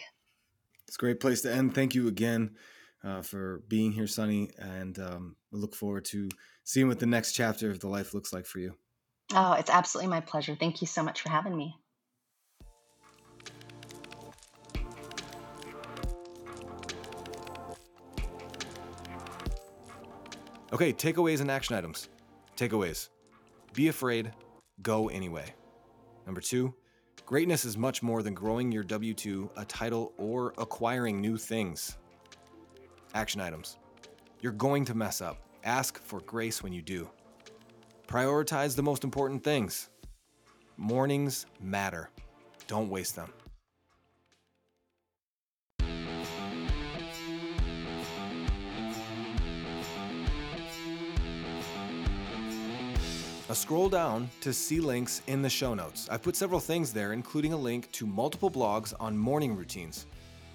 It's 0.88 0.98
a 0.98 1.00
great 1.00 1.20
place 1.20 1.42
to 1.44 1.54
end. 1.54 1.74
Thank 1.74 1.96
you 1.96 2.08
again 2.08 2.56
uh, 3.04 3.22
for 3.22 3.64
being 3.68 3.92
here, 3.92 4.08
Sonnie, 4.08 4.52
and 4.58 4.98
um, 5.00 5.36
look 5.52 5.76
forward 5.76 6.06
to 6.06 6.30
seeing 6.64 6.88
what 6.88 7.00
the 7.00 7.06
next 7.06 7.34
chapter 7.34 7.70
of 7.70 7.80
the 7.80 7.88
life 7.88 8.14
looks 8.14 8.34
like 8.34 8.46
for 8.46 8.60
you. 8.60 8.76
Oh, 9.34 9.54
it's 9.54 9.70
absolutely 9.70 10.10
my 10.10 10.20
pleasure. 10.20 10.56
Thank 10.60 10.82
you 10.82 10.88
so 10.88 11.02
much 11.02 11.22
for 11.22 11.30
having 11.30 11.56
me. 11.56 11.76
Okay, 20.74 20.92
takeaways 20.92 21.40
and 21.40 21.52
action 21.52 21.76
items. 21.76 22.10
Takeaways 22.58 23.10
Be 23.76 23.90
afraid, 23.90 24.32
go 24.82 25.08
anyway. 25.08 25.54
Number 26.26 26.42
two, 26.42 26.74
greatness 27.28 27.64
is 27.64 27.78
much 27.78 28.02
more 28.02 28.24
than 28.24 28.34
growing 28.34 28.72
your 28.72 28.84
W 28.84 29.14
2, 29.14 29.52
a 29.56 29.66
title, 29.66 30.14
or 30.18 30.52
acquiring 30.58 31.22
new 31.22 31.38
things. 31.38 32.00
Action 33.14 33.40
items 33.40 33.78
You're 34.42 34.52
going 34.52 34.84
to 34.86 34.96
mess 34.96 35.22
up. 35.22 35.38
Ask 35.64 36.02
for 36.02 36.22
grace 36.22 36.64
when 36.64 36.74
you 36.74 36.82
do. 36.82 37.08
Prioritize 38.08 38.76
the 38.76 38.82
most 38.82 39.04
important 39.04 39.44
things. 39.44 39.92
Mornings 40.78 41.46
matter. 41.62 42.10
Don't 42.66 42.90
waste 42.90 43.16
them. 43.16 43.32
A 53.50 53.56
scroll 53.56 53.90
down 53.90 54.30
to 54.40 54.54
see 54.54 54.80
links 54.80 55.22
in 55.28 55.42
the 55.42 55.50
show 55.50 55.74
notes. 55.74 56.08
I've 56.10 56.24
put 56.24 56.38
several 56.38 56.62
things 56.62 56.94
there, 56.94 57.12
including 57.12 57.52
a 57.52 57.58
link 57.58 57.92
to 57.92 58.06
multiple 58.06 58.50
blogs 58.50 58.94
on 59.02 59.18
morning 59.18 59.54
routines, 59.54 60.06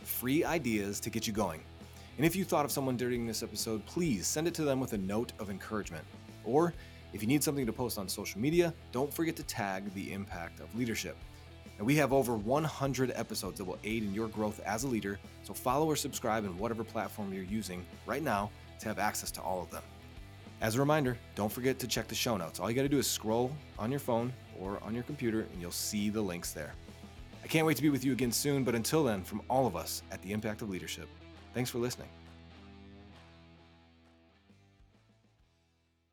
free 0.04 0.42
ideas 0.42 0.98
to 1.00 1.10
get 1.10 1.26
you 1.26 1.34
going. 1.34 1.60
And 2.16 2.24
if 2.24 2.34
you 2.34 2.46
thought 2.46 2.64
of 2.64 2.72
someone 2.72 2.96
during 2.96 3.26
this 3.26 3.42
episode, 3.42 3.84
please 3.84 4.26
send 4.26 4.48
it 4.48 4.54
to 4.54 4.64
them 4.64 4.80
with 4.80 4.94
a 4.94 4.98
note 4.98 5.32
of 5.38 5.50
encouragement. 5.50 6.02
Or 6.46 6.72
if 7.12 7.20
you 7.20 7.28
need 7.28 7.44
something 7.44 7.66
to 7.66 7.74
post 7.74 7.98
on 7.98 8.08
social 8.08 8.40
media, 8.40 8.72
don't 8.90 9.12
forget 9.12 9.36
to 9.36 9.42
tag 9.42 9.92
the 9.92 10.10
impact 10.10 10.58
of 10.58 10.74
leadership. 10.74 11.18
And 11.76 11.86
we 11.86 11.94
have 11.96 12.14
over 12.14 12.36
100 12.36 13.12
episodes 13.14 13.58
that 13.58 13.66
will 13.66 13.78
aid 13.84 14.02
in 14.02 14.14
your 14.14 14.28
growth 14.28 14.60
as 14.60 14.84
a 14.84 14.88
leader, 14.88 15.18
so 15.42 15.52
follow 15.52 15.84
or 15.84 15.94
subscribe 15.94 16.46
in 16.46 16.56
whatever 16.56 16.84
platform 16.84 17.34
you're 17.34 17.44
using 17.44 17.84
right 18.06 18.22
now 18.22 18.50
to 18.80 18.88
have 18.88 18.98
access 18.98 19.30
to 19.32 19.42
all 19.42 19.60
of 19.60 19.70
them. 19.70 19.82
As 20.60 20.74
a 20.74 20.80
reminder, 20.80 21.16
don't 21.36 21.52
forget 21.52 21.78
to 21.78 21.86
check 21.86 22.08
the 22.08 22.16
show 22.16 22.36
notes. 22.36 22.58
All 22.58 22.68
you 22.68 22.74
got 22.74 22.82
to 22.82 22.88
do 22.88 22.98
is 22.98 23.06
scroll 23.06 23.52
on 23.78 23.90
your 23.90 24.00
phone 24.00 24.32
or 24.58 24.82
on 24.82 24.92
your 24.92 25.04
computer 25.04 25.46
and 25.52 25.60
you'll 25.60 25.70
see 25.70 26.10
the 26.10 26.20
links 26.20 26.52
there. 26.52 26.74
I 27.44 27.46
can't 27.46 27.64
wait 27.64 27.76
to 27.76 27.82
be 27.82 27.90
with 27.90 28.04
you 28.04 28.12
again 28.12 28.32
soon, 28.32 28.64
but 28.64 28.74
until 28.74 29.04
then, 29.04 29.22
from 29.22 29.40
all 29.48 29.66
of 29.66 29.76
us 29.76 30.02
at 30.10 30.20
the 30.22 30.32
Impact 30.32 30.62
of 30.62 30.68
Leadership, 30.68 31.08
thanks 31.54 31.70
for 31.70 31.78
listening. 31.78 32.08